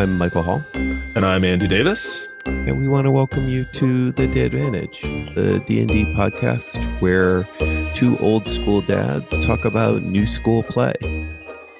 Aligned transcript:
I'm 0.00 0.16
Michael 0.16 0.42
Hall. 0.42 0.64
And 1.14 1.26
I'm 1.26 1.44
Andy 1.44 1.68
Davis. 1.68 2.22
And 2.46 2.80
we 2.80 2.88
want 2.88 3.04
to 3.04 3.10
welcome 3.10 3.46
you 3.50 3.66
to 3.74 4.12
The 4.12 4.28
Dadvantage, 4.28 4.98
the 5.34 5.62
D&D 5.68 6.14
podcast 6.14 7.02
where 7.02 7.46
two 7.94 8.16
old 8.16 8.48
school 8.48 8.80
dads 8.80 9.30
talk 9.44 9.66
about 9.66 10.02
new 10.02 10.26
school 10.26 10.62
play. 10.62 10.94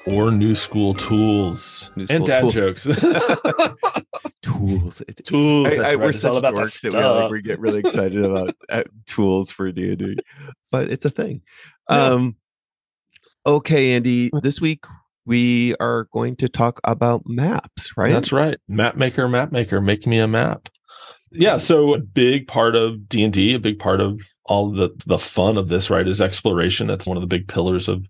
Or 0.05 0.29
new 0.29 0.53
school 0.53 0.93
tools. 0.93 1.89
New 1.95 2.05
school 2.05 2.15
and 2.15 2.25
dad 2.27 2.41
tools. 2.41 2.53
jokes. 2.53 2.83
Tools. 4.43 5.01
It's, 5.07 5.21
tools. 5.27 5.69
I, 5.69 5.71
I, 5.71 5.79
right. 5.79 5.99
we're 5.99 6.09
It's 6.09 6.23
all 6.23 6.37
about 6.37 6.53
dorks 6.53 6.79
that 6.81 6.93
we, 6.93 6.99
like, 6.99 7.31
we 7.31 7.41
get 7.41 7.59
really 7.59 7.79
excited 7.79 8.23
about 8.23 8.55
uh, 8.69 8.83
tools 9.07 9.51
for 9.51 9.71
D&D. 9.71 10.17
But 10.71 10.91
it's 10.91 11.05
a 11.05 11.09
thing. 11.09 11.41
Yeah. 11.89 12.03
Um, 12.03 12.35
okay, 13.47 13.93
Andy, 13.93 14.29
this 14.43 14.61
week 14.61 14.85
we 15.31 15.73
are 15.79 16.09
going 16.11 16.35
to 16.35 16.49
talk 16.49 16.81
about 16.83 17.21
maps, 17.25 17.93
right? 17.95 18.11
That's 18.11 18.33
right. 18.33 18.57
Map 18.67 18.97
maker, 18.97 19.29
map 19.29 19.53
maker, 19.53 19.79
make 19.79 20.05
me 20.05 20.19
a 20.19 20.27
map. 20.27 20.67
Yeah. 21.31 21.57
So 21.57 21.93
a 21.93 21.99
big 21.99 22.49
part 22.49 22.75
of 22.75 23.07
D 23.07 23.23
and 23.23 23.31
D, 23.31 23.53
a 23.53 23.59
big 23.59 23.79
part 23.79 24.01
of 24.01 24.19
all 24.43 24.73
the 24.73 24.89
the 25.05 25.17
fun 25.17 25.55
of 25.55 25.69
this, 25.69 25.89
right, 25.89 26.05
is 26.05 26.19
exploration. 26.19 26.85
That's 26.85 27.05
one 27.05 27.15
of 27.15 27.21
the 27.21 27.27
big 27.27 27.47
pillars 27.47 27.87
of 27.87 28.05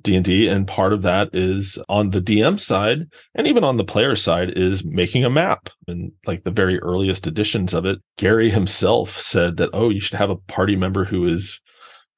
D 0.00 0.14
and 0.14 0.24
D, 0.24 0.46
and 0.46 0.68
part 0.68 0.92
of 0.92 1.02
that 1.02 1.30
is 1.32 1.80
on 1.88 2.10
the 2.10 2.22
DM 2.22 2.60
side, 2.60 3.08
and 3.34 3.48
even 3.48 3.64
on 3.64 3.76
the 3.76 3.84
player 3.84 4.14
side, 4.14 4.52
is 4.54 4.84
making 4.84 5.24
a 5.24 5.30
map. 5.30 5.68
And 5.88 6.12
like 6.28 6.44
the 6.44 6.52
very 6.52 6.78
earliest 6.78 7.26
editions 7.26 7.74
of 7.74 7.86
it, 7.86 7.98
Gary 8.18 8.50
himself 8.50 9.20
said 9.20 9.56
that, 9.56 9.70
oh, 9.72 9.88
you 9.90 9.98
should 9.98 10.18
have 10.18 10.30
a 10.30 10.36
party 10.36 10.76
member 10.76 11.04
who 11.04 11.26
is 11.26 11.60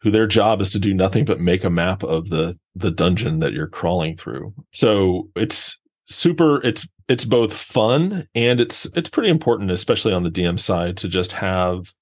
who 0.04 0.10
their 0.10 0.26
job 0.26 0.60
is 0.60 0.70
to 0.70 0.78
do 0.78 0.92
nothing 0.92 1.24
but 1.24 1.40
make 1.40 1.64
a 1.64 1.70
map 1.70 2.04
of 2.04 2.28
the 2.28 2.56
the 2.76 2.90
dungeon 2.90 3.38
that 3.38 3.54
you're 3.54 3.66
crawling 3.66 4.16
through. 4.16 4.52
So 4.70 5.30
it's 5.34 5.78
super 6.04 6.64
it's 6.64 6.86
it's 7.08 7.24
both 7.24 7.54
fun 7.54 8.28
and 8.34 8.60
it's 8.60 8.86
it's 8.94 9.08
pretty 9.08 9.30
important 9.30 9.70
especially 9.70 10.12
on 10.12 10.22
the 10.22 10.30
DM 10.30 10.60
side 10.60 10.98
to 10.98 11.08
just 11.08 11.32
have 11.32 11.94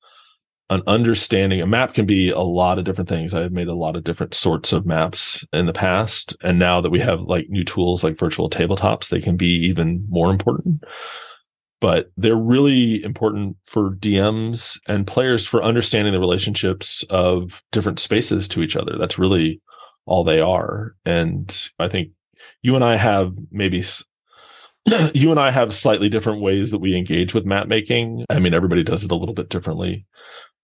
an 0.69 0.83
understanding. 0.89 1.61
A 1.61 1.67
map 1.67 1.95
can 1.95 2.05
be 2.05 2.31
a 2.31 2.41
lot 2.41 2.79
of 2.79 2.85
different 2.85 3.09
things. 3.09 3.35
I've 3.35 3.53
made 3.53 3.69
a 3.69 3.75
lot 3.75 3.95
of 3.95 4.03
different 4.03 4.35
sorts 4.35 4.73
of 4.73 4.85
maps 4.85 5.45
in 5.53 5.67
the 5.67 5.73
past. 5.73 6.35
And 6.43 6.59
now 6.59 6.81
that 6.81 6.91
we 6.91 6.99
have 6.99 7.21
like 7.21 7.51
new 7.51 7.63
tools 7.63 8.03
like 8.03 8.19
virtual 8.19 8.51
tabletops 8.51 9.11
they 9.11 9.21
can 9.21 9.37
be 9.37 9.55
even 9.67 10.05
more 10.09 10.31
important 10.33 10.83
but 11.83 12.13
they're 12.17 12.37
really 12.37 13.03
important 13.03 13.57
for 13.65 13.91
DMs 13.91 14.79
and 14.87 15.05
players 15.05 15.49
for 15.49 15.65
understanding 15.65 16.13
the 16.13 16.21
relationships 16.21 17.05
of 17.11 17.61
different 17.73 17.99
spaces 17.99 18.47
to 18.47 18.63
each 18.63 18.77
other. 18.77 18.97
That's 18.97 19.19
really 19.19 19.61
all 20.07 20.23
they 20.23 20.41
are. 20.41 20.95
And 21.05 21.71
I 21.81 21.89
think 21.89 22.11
you 22.63 22.77
and 22.77 22.85
I 22.85 22.95
have 22.95 23.35
maybe 23.51 23.85
you 25.13 25.33
and 25.33 25.41
I 25.41 25.51
have 25.51 25.75
slightly 25.75 26.09
different 26.09 26.41
ways 26.41 26.71
that 26.71 26.79
we 26.79 26.97
engage 26.97 27.35
with 27.35 27.47
map 27.47 27.67
making. 27.67 28.27
I 28.31 28.39
mean, 28.39 28.55
everybody 28.55 28.85
does 28.85 29.03
it 29.03 29.11
a 29.11 29.17
little 29.17 29.35
bit 29.35 29.49
differently, 29.49 30.07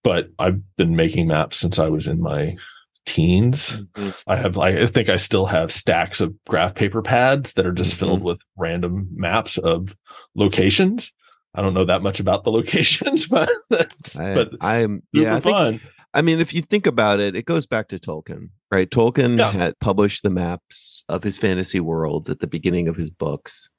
but 0.05 0.29
I've 0.39 0.61
been 0.77 0.95
making 0.95 1.27
maps 1.27 1.57
since 1.57 1.79
I 1.79 1.89
was 1.89 2.07
in 2.07 2.21
my 2.21 2.55
teens. 3.05 3.81
Mhm. 3.95 4.13
I 4.27 4.35
have, 4.37 4.57
I 4.57 4.85
think 4.85 5.09
I 5.09 5.15
still 5.15 5.45
have 5.47 5.71
stacks 5.71 6.21
of 6.21 6.33
graph 6.47 6.75
paper 6.75 7.01
pads 7.01 7.53
that 7.53 7.65
are 7.65 7.71
just 7.71 7.95
Mhm. 7.95 7.99
filled 7.99 8.23
with 8.23 8.41
random 8.57 9.07
maps 9.15 9.57
of 9.57 9.95
locations. 10.35 11.11
I 11.55 11.61
don't 11.61 11.73
know 11.73 11.85
that 11.85 12.03
much 12.03 12.19
about 12.19 12.43
the 12.43 12.51
locations, 12.59 13.25
but 13.27 13.49
that's, 13.69 14.17
I, 14.17 14.33
but 14.35 14.51
I'm 14.61 15.03
yeah, 15.11 15.35
I 15.35 15.39
think 15.39 15.55
fun. 15.57 15.81
I 16.13 16.21
mean, 16.21 16.39
if 16.39 16.53
you 16.53 16.61
think 16.61 16.87
about 16.87 17.19
it, 17.19 17.35
it 17.35 17.45
goes 17.45 17.65
back 17.67 17.87
to 17.89 17.99
Tolkien, 17.99 18.49
right? 18.71 18.89
Tolkien 18.89 19.37
Yeah. 19.37 19.51
had 19.51 19.79
published 19.79 20.23
the 20.23 20.29
maps 20.31 21.03
of 21.09 21.23
his 21.23 21.37
fantasy 21.37 21.79
worlds 21.79 22.29
at 22.29 22.39
the 22.39 22.47
beginning 22.47 22.87
of 22.87 22.95
his 22.95 23.11
books. 23.11 23.69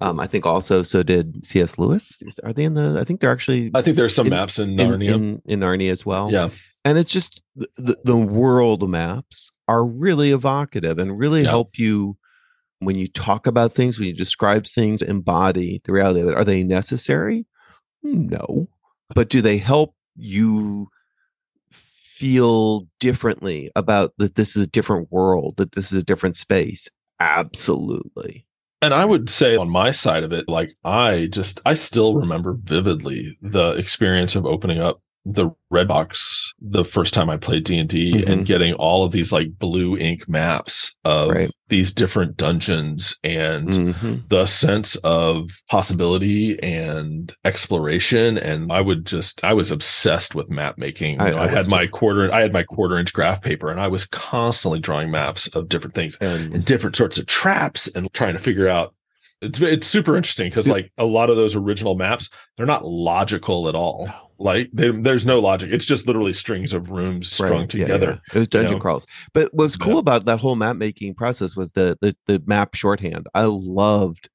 Um, 0.00 0.20
I 0.20 0.26
think 0.28 0.46
also 0.46 0.82
so 0.84 1.02
did 1.02 1.44
C.S. 1.44 1.76
Lewis. 1.78 2.12
Are 2.44 2.52
they 2.52 2.62
in 2.64 2.74
the? 2.74 2.98
I 3.00 3.04
think 3.04 3.20
they're 3.20 3.32
actually 3.32 3.70
I 3.74 3.82
think 3.82 3.96
there's 3.96 4.14
some 4.14 4.26
in- 4.28 4.30
maps 4.30 4.58
in 4.58 4.78
in, 4.78 4.90
Narnia. 4.90 5.14
in, 5.14 5.42
in 5.46 5.60
Narnia 5.60 5.90
as 5.90 6.06
well. 6.06 6.30
yeah, 6.30 6.50
and 6.84 6.98
it's 6.98 7.12
just 7.12 7.42
the, 7.56 7.98
the, 8.04 8.16
world 8.16 8.88
maps 8.88 9.50
are 9.66 9.84
really 9.84 10.30
evocative 10.30 10.98
and 10.98 11.18
really 11.18 11.44
help 11.44 11.78
you 11.78 12.16
when 12.80 12.96
you 12.96 13.08
talk 13.08 13.46
about 13.46 13.74
things, 13.74 13.98
when 13.98 14.08
you 14.08 14.14
describe 14.14 14.66
things, 14.66 15.02
embody 15.02 15.80
the 15.84 15.92
reality 15.92 16.20
of 16.20 16.28
it. 16.28 16.34
Are 16.34 16.44
they 16.44 16.62
necessary? 16.62 17.46
No, 18.02 18.68
but 19.14 19.28
do 19.28 19.42
they 19.42 19.58
help 19.58 19.94
you 20.16 20.88
feel 21.72 22.86
differently 23.00 23.70
about 23.74 24.12
that 24.18 24.36
this 24.36 24.56
is 24.56 24.62
a 24.62 24.68
different 24.68 25.10
world, 25.10 25.56
that 25.56 25.72
this 25.72 25.90
is 25.92 25.98
a 25.98 26.04
different 26.04 26.36
space? 26.36 26.88
Absolutely. 27.20 28.46
and 28.80 28.94
I 28.94 29.04
would 29.04 29.28
say 29.28 29.56
on 29.56 29.68
my 29.68 29.90
side 29.90 30.22
of 30.22 30.32
it, 30.32 30.48
like 30.48 30.70
I 30.84 31.26
just 31.32 31.60
I 31.66 31.74
still 31.74 32.14
remember 32.14 32.56
vividly 32.62 33.36
the 33.42 33.72
experience 33.72 34.36
of 34.36 34.46
opening 34.46 34.80
up 34.80 35.02
the 35.30 35.50
red 35.70 35.86
box 35.88 36.52
the 36.60 36.84
first 36.84 37.12
time 37.12 37.28
I 37.28 37.36
played 37.36 37.64
D 37.64 37.76
and 37.78 37.88
D 37.88 38.12
Mhm. 38.14 38.28
and 38.32 38.46
getting 38.46 38.72
all 38.74 39.04
of 39.04 39.12
these 39.12 39.30
like 39.32 39.58
blue 39.58 39.96
ink 39.98 40.26
maps 40.28 40.94
of 41.04 41.30
Right. 41.30 41.50
these 41.68 41.92
different 41.92 42.36
dungeons 42.38 43.14
and 43.22 43.68
Mhm. 43.68 44.28
the 44.30 44.46
sense 44.46 44.96
of 45.04 45.50
possibility 45.68 46.58
and 46.62 47.34
exploration 47.44 48.38
and 48.38 48.72
i 48.72 48.80
would 48.80 49.04
just 49.04 49.42
i 49.44 49.52
was 49.52 49.70
obsessed 49.70 50.34
with 50.34 50.48
map 50.48 50.78
making 50.78 51.16
You 51.16 51.20
I- 51.26 51.30
know, 51.30 51.36
I 51.36 51.44
I, 51.44 51.48
had 51.48 51.64
too. 51.64 51.70
my 51.70 51.86
quarter 51.86 52.32
i 52.32 52.40
had 52.40 52.52
my 52.52 52.62
quarter 52.62 52.98
inch 52.98 53.12
graph 53.12 53.42
paper 53.42 53.70
and 53.70 53.80
i 53.80 53.88
was 53.88 54.06
constantly 54.06 54.80
drawing 54.80 55.10
maps 55.10 55.46
of 55.48 55.68
different 55.68 55.94
things 55.94 56.16
And 56.20 56.54
and 56.54 56.64
different 56.64 56.96
sorts 56.96 57.18
of 57.18 57.26
traps 57.26 57.86
and 57.94 58.08
trying 58.14 58.32
to 58.34 58.38
figure 58.42 58.68
out 58.68 58.94
it's 59.40 59.60
it's 59.60 59.86
super 59.86 60.16
interesting 60.16 60.48
because 60.48 60.66
like 60.68 60.90
a 60.98 61.04
lot 61.04 61.30
of 61.30 61.36
those 61.36 61.54
original 61.54 61.94
maps 61.94 62.28
they're 62.56 62.66
not 62.66 62.84
logical 62.84 63.68
at 63.68 63.74
all 63.74 64.08
like 64.38 64.68
they, 64.72 64.90
there's 64.90 65.24
no 65.26 65.38
logic 65.40 65.70
it's 65.72 65.84
just 65.84 66.06
literally 66.06 66.32
strings 66.32 66.72
of 66.72 66.90
rooms 66.90 67.30
strung 67.30 67.52
Right, 67.60 67.74
yeah, 67.74 67.84
together 67.84 68.20
yeah. 68.28 68.34
It 68.34 68.38
was 68.40 68.48
dungeon 68.48 68.76
know? 68.78 68.80
crawls. 68.80 69.06
But 69.34 69.52
what's 69.54 69.76
cool 69.76 69.94
Yeah. 69.94 69.98
about 70.00 70.24
that 70.26 70.38
whole 70.38 70.56
map 70.56 70.76
making 70.76 71.14
process 71.14 71.54
was 71.56 71.72
the, 71.72 71.96
the 72.00 72.16
the 72.26 72.42
map 72.46 72.74
shorthand. 72.74 73.26
I 73.34 73.44
loved 73.44 74.28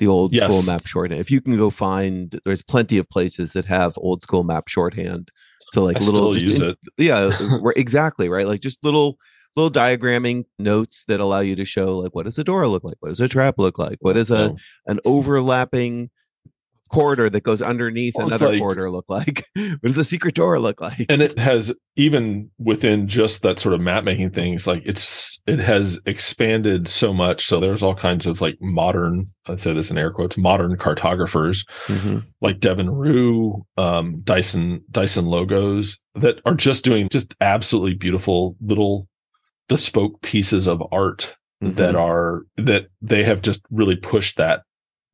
the 0.00 0.06
old 0.08 0.34
school 0.34 0.62
map 0.62 0.86
shorthand. 0.86 1.20
If 1.20 1.30
you 1.30 1.40
can 1.40 1.56
go 1.56 1.70
find, 1.70 2.40
there's 2.44 2.62
plenty 2.62 2.98
of 2.98 3.08
places 3.08 3.52
that 3.52 3.64
have 3.66 3.94
old 3.96 4.22
school 4.22 4.42
map 4.42 4.66
shorthand. 4.68 5.30
So 5.70 5.82
like 5.84 5.96
i 5.96 6.00
little, 6.00 6.32
still 6.32 6.32
just 6.34 6.46
use 6.46 6.60
in- 6.60 6.68
it 6.70 6.78
yeah, 6.98 7.30
exactly 7.76 8.28
right. 8.28 8.46
Like 8.46 8.60
just 8.60 8.82
little 8.84 9.18
little 9.56 9.70
diagramming 9.70 10.44
notes 10.58 11.04
that 11.08 11.20
allow 11.20 11.40
you 11.40 11.56
to 11.56 11.64
show 11.64 11.98
like 11.98 12.14
what 12.14 12.24
does 12.24 12.38
a 12.38 12.44
door 12.44 12.66
look 12.68 12.84
like, 12.84 12.96
what 13.00 13.10
does 13.10 13.20
a 13.20 13.28
trap 13.28 13.54
look 13.58 13.78
like, 13.78 13.98
what 14.00 14.14
does 14.14 14.30
a 14.30 14.54
an 14.86 15.00
overlapping 15.04 16.10
corridor 16.92 17.28
that 17.30 17.42
goes 17.42 17.60
underneath 17.62 18.14
Well, 18.14 18.28
another 18.28 18.50
like- 18.50 18.58
corridor 18.60 18.90
look 18.90 19.06
like? 19.08 19.46
what 19.54 19.82
does 19.82 19.98
a 19.98 20.04
secret 20.04 20.34
door 20.34 20.60
look 20.60 20.80
like? 20.80 21.06
and 21.08 21.22
it 21.22 21.36
has 21.38 21.72
even 21.96 22.50
within 22.58 23.08
just 23.08 23.42
that 23.42 23.58
sort 23.58 23.74
of 23.74 23.80
map 23.80 24.04
making 24.04 24.30
things 24.30 24.66
like 24.66 24.82
it's 24.84 25.40
it 25.46 25.58
has 25.58 26.00
expanded 26.06 26.86
so 26.88 27.12
much 27.12 27.46
so 27.46 27.58
there's 27.60 27.82
all 27.82 27.94
kinds 27.94 28.26
of 28.26 28.40
like 28.40 28.56
modern 28.60 29.28
i 29.46 29.54
say 29.56 29.72
this 29.72 29.90
in 29.90 29.98
air 29.98 30.10
quotes 30.12 30.36
modern 30.36 30.76
cartographers 30.76 31.64
Mhm. 31.86 32.24
like 32.40 32.58
Deven 32.60 32.88
Rue 32.92 33.64
um 33.76 34.20
dyson 34.22 34.82
dyson 34.90 35.26
logos 35.26 35.98
that 36.16 36.40
are 36.44 36.54
just 36.54 36.84
doing 36.84 37.08
just 37.10 37.34
absolutely 37.40 37.94
beautiful 37.94 38.56
little 38.60 39.08
bespoke 39.68 40.20
pieces 40.22 40.66
of 40.66 40.82
art 40.92 41.34
that 41.60 41.94
Mhm. 41.94 42.00
are 42.00 42.42
that 42.56 42.86
they 43.00 43.24
have 43.24 43.40
just 43.42 43.62
really 43.70 43.96
pushed 43.96 44.36
that 44.36 44.62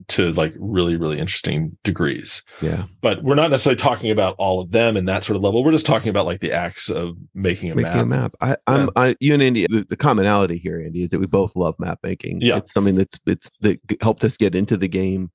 to 0.09 0.33
like 0.33 0.55
really 0.59 0.97
really 0.97 1.19
interesting 1.19 1.77
degrees 1.85 2.43
yeah. 2.63 2.87
but 3.03 3.23
we're 3.23 3.35
not 3.35 3.51
necessarily 3.51 3.77
talking 3.77 4.11
about 4.11 4.35
all 4.39 4.59
of 4.59 4.71
them 4.71 4.97
and 4.97 5.07
that 5.07 5.23
sort 5.25 5.37
of 5.37 5.43
level. 5.43 5.63
We're 5.63 5.73
just 5.73 5.85
talking 5.85 6.09
about 6.09 6.25
like 6.25 6.41
the 6.41 6.53
acts 6.53 6.89
of 6.89 7.17
making 7.35 7.71
a 7.71 7.75
making 7.75 7.93
map. 7.93 8.03
a 8.03 8.07
map. 8.07 8.35
I, 8.41 8.57
I'm 8.67 8.89
I 8.97 9.15
you 9.21 9.35
and 9.35 9.43
Andy. 9.43 9.67
The, 9.69 9.85
the 9.89 9.97
commonality 9.99 10.57
here, 10.57 10.81
Andy, 10.81 11.03
is 11.03 11.11
that 11.11 11.19
we 11.21 11.27
both 11.27 11.55
love 11.55 11.75
map 11.79 11.99
making. 12.03 12.41
Yeah. 12.41 12.57
it's 12.57 12.73
something 12.73 12.95
that's 12.95 13.19
it's 13.27 13.49
that 13.61 13.79
helped 14.01 14.25
us 14.25 14.39
get 14.39 14.55
into 14.55 14.79
the 14.79 14.89
game. 14.89 15.31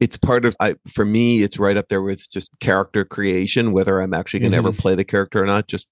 It's 0.00 0.16
part 0.16 0.46
of 0.46 0.56
I 0.60 0.76
for 0.88 1.04
me. 1.04 1.42
It's 1.42 1.58
right 1.58 1.76
up 1.76 1.88
there 1.88 2.02
with 2.02 2.28
just 2.30 2.50
character 2.60 3.04
creation. 3.04 3.72
Whether 3.72 4.00
I'm 4.00 4.14
actually 4.14 4.40
going 4.40 4.52
to 4.52 4.58
ever 4.58 4.72
play 4.72 4.94
the 4.94 5.04
character 5.04 5.42
or 5.42 5.46
not, 5.46 5.68
just 5.68 5.86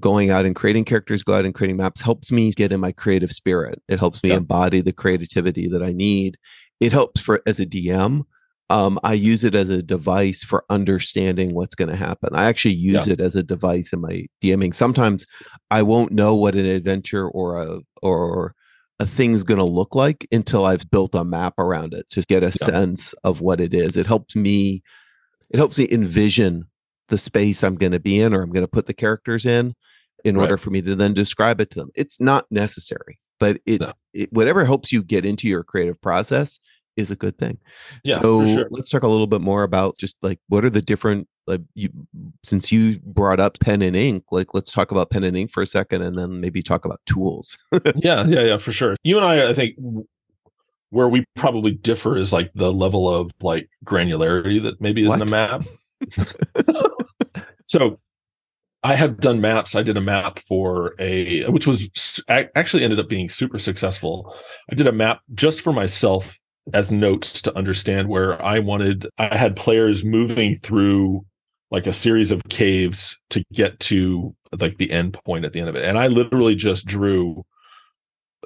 going 0.00 0.30
out 0.30 0.44
and 0.46 0.56
creating 0.56 0.84
characters, 0.84 1.22
go 1.22 1.34
out 1.34 1.44
and 1.44 1.54
creating 1.54 1.76
maps 1.76 2.00
helps 2.00 2.32
me 2.32 2.50
get 2.52 2.72
in 2.72 2.80
my 2.80 2.92
creative 2.92 3.32
spirit. 3.32 3.82
It 3.88 3.98
helps 3.98 4.22
me 4.22 4.30
Yeah. 4.30 4.36
embody 4.36 4.80
the 4.80 4.92
creativity 4.92 5.68
that 5.68 5.82
I 5.82 5.92
need. 5.92 6.38
It 6.80 6.92
helps 6.92 7.20
for 7.20 7.42
as 7.46 7.60
a 7.60 7.66
DM. 7.66 8.22
Um, 8.70 8.98
I 9.04 9.12
use 9.12 9.44
it 9.44 9.54
as 9.54 9.68
a 9.68 9.82
device 9.82 10.42
for 10.42 10.64
understanding 10.70 11.52
what's 11.54 11.74
going 11.74 11.90
to 11.90 11.96
happen. 11.96 12.30
I 12.32 12.46
actually 12.46 12.74
use 12.74 13.06
it 13.06 13.20
as 13.20 13.36
a 13.36 13.42
device 13.42 13.92
in 13.92 14.00
my 14.00 14.24
DMing. 14.42 14.74
Sometimes 14.74 15.26
I 15.70 15.82
won't 15.82 16.10
know 16.10 16.34
what 16.34 16.54
an 16.54 16.64
adventure 16.64 17.28
or 17.28 17.58
a 17.60 17.80
or 18.00 18.54
a 18.98 19.04
thing's 19.06 19.42
going 19.42 19.58
to 19.58 19.64
look 19.64 19.94
like 19.94 20.26
until 20.32 20.64
I've 20.64 20.90
built 20.90 21.14
a 21.14 21.22
map 21.24 21.58
around 21.58 21.92
it 21.92 22.08
to 22.10 22.22
get 22.22 22.42
a 22.42 22.46
Yeah. 22.46 22.66
sense 22.66 23.14
of 23.24 23.40
what 23.42 23.60
it 23.60 23.74
is. 23.74 23.96
It 23.98 24.06
helps 24.06 24.34
me 24.34 24.82
it 25.50 25.58
helps 25.58 25.76
me 25.76 25.86
envision 25.90 26.64
the 27.12 27.18
space 27.18 27.62
I'm 27.62 27.76
going 27.76 27.92
to 27.92 28.00
be 28.00 28.18
in 28.18 28.32
or 28.32 28.40
I'm 28.42 28.50
going 28.50 28.64
to 28.64 28.68
put 28.68 28.86
the 28.86 28.94
characters 28.94 29.44
in 29.44 29.74
in 30.24 30.34
Right. 30.36 30.44
order 30.44 30.56
for 30.56 30.70
me 30.70 30.80
to 30.82 30.96
then 30.96 31.12
describe 31.12 31.60
it 31.60 31.68
to 31.72 31.78
them. 31.80 31.90
It's 31.94 32.18
not 32.20 32.46
necessary, 32.50 33.18
but 33.38 33.60
it, 33.66 33.82
No. 33.82 33.92
it 34.14 34.32
whatever 34.32 34.64
helps 34.64 34.90
you 34.92 35.02
get 35.02 35.26
into 35.26 35.46
your 35.46 35.62
creative 35.62 36.00
process 36.00 36.58
is 36.96 37.10
a 37.10 37.16
good 37.16 37.36
thing. 37.36 37.58
Yeah, 38.02 38.18
so 38.20 38.46
sure. 38.46 38.66
let's 38.70 38.88
talk 38.90 39.02
a 39.02 39.08
little 39.08 39.26
bit 39.26 39.42
more 39.42 39.62
about 39.62 39.98
just 39.98 40.16
like 40.22 40.38
what 40.48 40.64
are 40.64 40.70
the 40.70 40.80
different 40.80 41.28
like 41.46 41.60
you 41.74 41.90
since 42.44 42.72
you 42.72 42.98
brought 43.04 43.40
up 43.40 43.58
pen 43.60 43.82
and 43.82 43.94
ink, 43.96 44.24
like 44.30 44.54
let's 44.54 44.72
talk 44.72 44.90
about 44.90 45.10
pen 45.10 45.24
and 45.24 45.36
ink 45.36 45.50
for 45.50 45.62
a 45.62 45.66
second 45.66 46.00
and 46.02 46.16
then 46.16 46.40
maybe 46.40 46.62
talk 46.62 46.84
about 46.86 47.00
tools. 47.04 47.58
yeah, 47.96 48.24
yeah, 48.26 48.40
yeah, 48.42 48.56
for 48.56 48.72
sure. 48.72 48.96
You 49.04 49.18
and 49.18 49.26
I, 49.26 49.50
I 49.50 49.54
think 49.54 49.74
where 50.90 51.08
we 51.08 51.24
probably 51.34 51.72
differ 51.72 52.16
is 52.16 52.32
like 52.32 52.50
the 52.54 52.72
level 52.72 53.08
of 53.08 53.32
like 53.42 53.68
granularity 53.84 54.62
that 54.62 54.80
maybe 54.80 55.04
is 55.04 55.12
in 55.12 55.18
What? 55.20 55.28
a 55.28 55.30
map. 55.30 55.62
So 57.66 57.98
I 58.82 58.94
have 58.94 59.20
done 59.20 59.40
maps. 59.40 59.76
I 59.76 59.82
did 59.82 59.96
a 59.96 60.00
map 60.00 60.40
for 60.40 60.94
a, 60.98 61.44
which 61.50 61.66
was 61.66 61.90
actually 62.28 62.82
ended 62.82 62.98
up 62.98 63.08
being 63.08 63.28
super 63.28 63.58
successful. 63.58 64.34
I 64.70 64.74
did 64.74 64.86
a 64.86 64.92
map 64.92 65.20
just 65.34 65.60
for 65.60 65.72
myself 65.72 66.38
as 66.74 66.92
notes 66.92 67.42
to 67.42 67.56
understand 67.56 68.08
where 68.08 68.42
I 68.42 68.58
wanted, 68.58 69.06
I 69.18 69.36
had 69.36 69.56
players 69.56 70.04
moving 70.04 70.56
through 70.56 71.24
like 71.70 71.86
a 71.86 71.92
series 71.92 72.30
of 72.30 72.42
caves 72.50 73.18
to 73.30 73.42
get 73.52 73.78
to 73.80 74.34
like 74.60 74.76
the 74.76 74.90
end 74.90 75.14
point 75.24 75.44
at 75.44 75.52
the 75.52 75.60
end 75.60 75.68
of 75.68 75.76
it. 75.76 75.84
And 75.84 75.98
I 75.98 76.08
literally 76.08 76.54
just 76.54 76.86
drew 76.86 77.44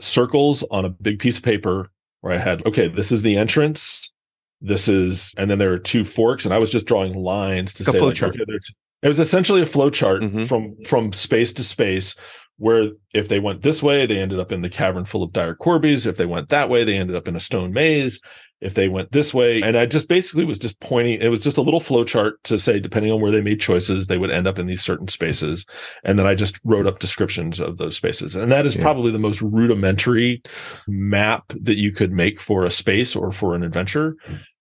circles 0.01 0.63
on 0.71 0.85
a 0.85 0.91
big 0.91 1.19
piece 1.19 1.39
of 1.39 1.43
paper 1.43 1.91
where 2.21 2.35
I 2.35 2.39
had, 2.39 2.65
okay, 2.67 2.89
this 2.89 3.11
is 3.11 3.23
the 3.23 3.37
entrance. 3.37 4.13
This 4.61 4.89
is, 4.89 5.33
and 5.37 5.51
then 5.51 5.59
there 5.59 5.73
are 5.73 5.79
two 5.79 6.05
forks, 6.05 6.45
and 6.45 6.55
I 6.55 6.59
was 6.59 6.71
just 6.71 6.87
drawing 6.87 7.15
lines 7.15 7.75
to 7.75 7.83
a 7.83 7.87
say, 7.87 7.99
flow 7.99 8.09
like, 8.09 8.17
chart. 8.17 8.35
okay, 8.41 8.59
it 9.03 9.09
was 9.09 9.21
essentially 9.21 9.61
a 9.61 9.67
flow 9.67 9.91
chart 9.91 10.23
Mhm. 10.23 10.47
from 10.49 10.77
from 10.87 11.13
space 11.13 11.53
to 11.55 11.65
space, 11.65 12.15
where 12.59 12.91
if 13.13 13.29
they 13.29 13.39
went 13.39 13.63
this 13.63 13.83
way, 13.83 14.07
they 14.07 14.19
ended 14.19 14.39
up 14.39 14.53
in 14.53 14.63
the 14.63 14.71
cavern 14.71 15.05
full 15.05 15.23
of 15.23 15.33
dire 15.33 15.55
corbies. 15.55 16.07
If 16.07 16.17
they 16.17 16.27
went 16.27 16.49
that 16.49 16.69
way, 16.69 16.85
they 16.85 16.97
ended 16.97 17.17
up 17.17 17.29
in 17.29 17.37
a 17.37 17.41
stone 17.41 17.73
maze. 17.73 18.21
If 18.59 18.73
they 18.73 18.89
went 18.89 19.13
this 19.13 19.35
way, 19.35 19.61
and 19.61 19.77
I 19.77 19.85
just 19.85 20.09
basically 20.09 20.47
was 20.47 20.59
just 20.59 20.81
pointing. 20.81 21.21
It 21.21 21.29
was 21.29 21.41
just 21.41 21.59
a 21.59 21.63
little 21.63 21.79
flow 21.79 22.05
chart 22.05 22.43
to 22.45 22.59
say, 22.59 22.81
depending 22.81 23.13
on 23.13 23.21
where 23.21 23.31
they 23.31 23.43
made 23.43 23.61
choices, 23.61 24.07
they 24.07 24.17
would 24.17 24.31
end 24.31 24.47
up 24.47 24.59
in 24.59 24.67
these 24.67 24.81
certain 24.81 25.09
spaces. 25.09 25.67
And 26.05 26.19
then 26.19 26.27
I 26.27 26.35
just 26.35 26.59
wrote 26.65 26.87
up 26.87 26.99
descriptions 26.99 27.61
of 27.61 27.77
those 27.77 27.97
spaces. 27.97 28.35
And 28.35 28.51
that 28.51 28.65
is 28.65 28.75
Yeah. 28.75 28.83
probably 28.83 29.13
the 29.13 29.19
most 29.19 29.43
rudimentary 29.43 30.43
map 30.89 31.53
that 31.61 31.77
you 31.77 31.93
could 31.93 32.13
make 32.13 32.41
for 32.41 32.65
a 32.65 32.71
space 32.71 33.15
or 33.15 33.31
for 33.31 33.55
an 33.55 33.63
adventure. 33.63 34.17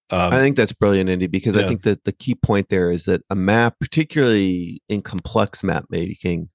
Um, 0.10 0.34
I 0.34 0.40
think 0.40 0.58
that's 0.58 0.74
brilliant, 0.74 1.10
Andy, 1.10 1.28
because 1.28 1.56
I 1.56 1.68
think 1.68 1.84
that 1.84 2.04
the 2.04 2.12
key 2.12 2.36
point 2.36 2.68
there 2.70 2.92
is 2.92 3.06
that 3.06 3.22
a 3.30 3.36
map, 3.36 3.80
particularly 3.80 4.82
in 4.88 5.02
complex 5.02 5.64
map 5.64 5.86
making, 5.90 6.50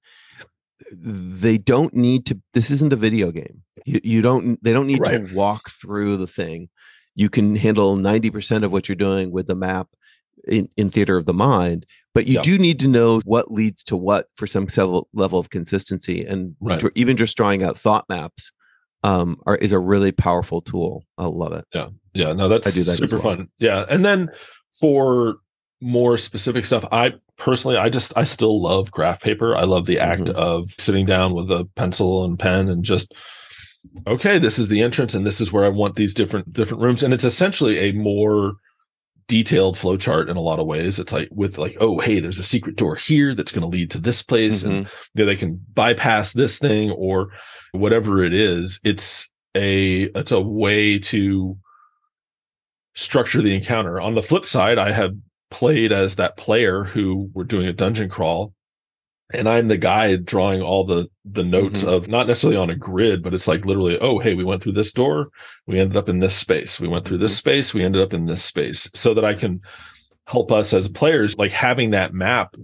they 0.93 1.57
don't 1.57 1.93
need 1.93 2.25
to. 2.27 2.39
This 2.53 2.71
isn't 2.71 2.93
a 2.93 2.97
video 2.97 3.31
game. 3.31 3.61
You, 3.85 3.99
you 4.03 4.21
don't. 4.21 4.61
They 4.63 4.73
don't 4.73 4.87
need 4.87 4.99
Right. 5.01 5.27
to 5.27 5.35
walk 5.35 5.69
through 5.69 6.17
the 6.17 6.27
thing. 6.27 6.69
You 7.15 7.29
can 7.29 7.55
handle 7.55 7.95
ninety 7.95 8.29
percent 8.29 8.63
of 8.63 8.71
what 8.71 8.87
you're 8.89 8.95
doing 8.95 9.31
with 9.31 9.47
the 9.47 9.55
map 9.55 9.89
in, 10.47 10.69
in 10.77 10.89
theater 10.89 11.17
of 11.17 11.25
the 11.25 11.33
mind, 11.33 11.85
but 12.15 12.27
you 12.27 12.35
Yeah. 12.35 12.41
do 12.41 12.57
need 12.57 12.79
to 12.79 12.87
know 12.87 13.19
what 13.25 13.51
leads 13.51 13.83
to 13.85 13.95
what 13.95 14.27
for 14.35 14.47
some 14.47 14.67
level 15.13 15.37
of 15.39 15.49
consistency. 15.49 16.25
And 16.25 16.55
Right. 16.59 16.81
even 16.95 17.17
just 17.17 17.37
drawing 17.37 17.63
out 17.63 17.77
thought 17.77 18.05
maps 18.09 18.51
um, 19.03 19.39
are 19.45 19.55
is 19.57 19.71
a 19.71 19.79
really 19.79 20.11
powerful 20.11 20.61
tool. 20.61 21.05
I 21.17 21.25
love 21.25 21.53
it. 21.53 21.65
Yeah, 21.73 21.89
yeah 22.13 22.33
no, 22.33 22.47
that's 22.47 22.67
I 22.67 22.71
do 22.71 22.83
that 22.83 22.91
super 22.91 23.15
well. 23.17 23.35
fun. 23.37 23.49
Yeah. 23.59 23.85
And 23.89 24.05
then 24.05 24.29
for 24.79 25.37
more 25.81 26.17
specific 26.17 26.65
stuff, 26.65 26.85
I 26.91 27.13
personally 27.41 27.77
I 27.77 27.89
just 27.89 28.13
I 28.15 28.23
still 28.23 28.61
love 28.61 28.91
graph 28.91 29.19
paper. 29.21 29.55
I 29.55 29.63
love 29.63 29.85
the 29.87 29.99
act 29.99 30.23
Mhm. 30.23 30.35
of 30.35 30.69
sitting 30.77 31.05
down 31.05 31.33
with 31.33 31.49
a 31.51 31.67
pencil 31.75 32.23
and 32.23 32.37
pen 32.39 32.69
and 32.69 32.83
just 32.85 33.13
okay, 34.07 34.37
this 34.37 34.59
is 34.59 34.67
the 34.69 34.81
entrance 34.81 35.15
and 35.15 35.25
this 35.25 35.41
is 35.41 35.51
where 35.51 35.65
I 35.65 35.69
want 35.69 35.95
these 35.95 36.13
different 36.13 36.53
different 36.53 36.83
rooms. 36.83 37.01
And 37.03 37.13
it's 37.13 37.23
essentially 37.23 37.79
a 37.79 37.91
more 37.93 38.53
detailed 39.27 39.77
flow 39.77 39.97
chart 39.97 40.29
in 40.29 40.37
a 40.37 40.41
lot 40.41 40.59
of 40.59 40.67
ways. 40.67 40.99
It's 40.99 41.11
like 41.11 41.29
with 41.31 41.57
like, 41.57 41.75
oh 41.79 41.99
hey, 41.99 42.19
there's 42.19 42.37
a 42.39 42.43
secret 42.43 42.75
door 42.75 42.95
here 42.95 43.33
that's 43.33 43.51
going 43.51 43.61
to 43.63 43.67
lead 43.77 43.89
to 43.91 43.97
this 43.99 44.21
place 44.21 44.63
and 44.63 44.85
Mhm. 44.85 44.89
that 45.15 45.25
they 45.25 45.35
can 45.35 45.59
bypass 45.73 46.33
this 46.33 46.59
thing 46.59 46.91
or 46.91 47.29
whatever 47.73 48.21
it 48.23 48.33
is 48.33 48.79
it's 48.83 49.29
a 49.55 50.03
it's 50.13 50.31
a 50.33 50.41
way 50.41 50.99
to 50.99 51.57
structure 52.95 53.41
the 53.41 53.55
encounter 53.55 53.99
on 54.01 54.13
the 54.15 54.21
flip 54.21 54.45
side 54.45 54.77
i 54.77 54.91
have 54.91 55.11
played 55.51 55.91
as 55.91 56.15
that 56.15 56.37
player 56.37 56.83
who 56.83 57.29
were 57.33 57.43
doing 57.43 57.67
a 57.67 57.73
dungeon 57.73 58.09
crawl 58.09 58.53
and 59.33 59.47
i'm 59.47 59.67
the 59.67 59.77
guy 59.77 60.15
drawing 60.15 60.61
all 60.61 60.85
the 60.85 61.07
the 61.25 61.43
notes 61.43 61.83
Mhm. 61.83 61.87
of 61.93 62.07
not 62.07 62.25
necessarily 62.27 62.57
on 62.57 62.69
a 62.69 62.75
grid 62.75 63.21
but 63.21 63.33
it's 63.33 63.47
like 63.47 63.65
literally 63.65 63.97
oh 64.01 64.17
hey 64.19 64.33
we 64.33 64.43
went 64.43 64.63
through 64.63 64.71
this 64.73 64.91
door 64.91 65.29
we 65.67 65.79
ended 65.79 65.95
up 65.97 66.09
in 66.09 66.19
this 66.19 66.35
space 66.35 66.79
we 66.79 66.87
went 66.87 67.05
through 67.05 67.19
this 67.19 67.33
Mhm. 67.35 67.37
space 67.37 67.73
we 67.73 67.83
ended 67.83 68.01
up 68.01 68.13
in 68.13 68.25
this 68.25 68.43
space 68.43 68.89
so 68.93 69.13
that 69.13 69.23
i 69.25 69.33
can 69.33 69.61
help 70.27 70.51
us 70.51 70.73
as 70.73 70.87
players 70.87 71.37
like 71.37 71.51
having 71.51 71.91
that 71.91 72.13
map 72.13 72.55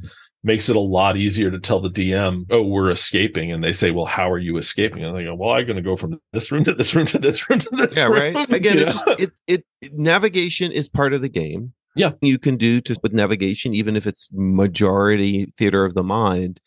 makes 0.43 0.69
it 0.69 0.75
a 0.77 0.79
lot 0.79 1.17
easier 1.17 1.51
to 1.51 1.59
tell 1.59 1.81
the 1.81 1.89
DM, 1.89 2.45
oh, 2.51 2.61
we're 2.61 2.91
escaping. 2.91 3.51
And 3.51 3.61
they 3.61 3.73
say, 3.73 3.91
well, 3.91 4.05
how 4.05 4.31
are 4.31 4.37
you 4.37 4.55
escaping? 4.57 5.03
And 5.03 5.17
they 5.17 5.23
go, 5.25 5.35
well, 5.35 5.49
I'm 5.49 5.65
going 5.65 5.75
to 5.75 5.81
go 5.81 5.97
from 5.97 6.21
this 6.31 6.51
room 6.53 6.63
to 6.65 6.73
this 6.73 6.95
room 6.95 7.05
to 7.07 7.17
this 7.17 7.49
room 7.49 7.59
to 7.59 7.69
this 7.75 7.97
yeah 7.97 8.05
room. 8.05 8.35
right 8.35 8.49
again 8.51 8.77
it 8.77 8.85
just 8.85 9.07
it, 9.19 9.31
it 9.47 9.63
navigation 9.91 10.71
is 10.71 10.87
part 10.87 11.11
of 11.13 11.21
the 11.21 11.27
game 11.27 11.73
Yeah. 11.97 12.11
you 12.21 12.37
can 12.39 12.57
do 12.57 12.79
to 12.81 12.95
with 13.03 13.13
navigation 13.13 13.73
even 13.73 13.95
if 13.95 14.05
it's 14.07 14.27
majority 14.31 15.47
theater 15.57 15.85
of 15.85 15.93
the 15.93 16.03
mind 16.03 16.59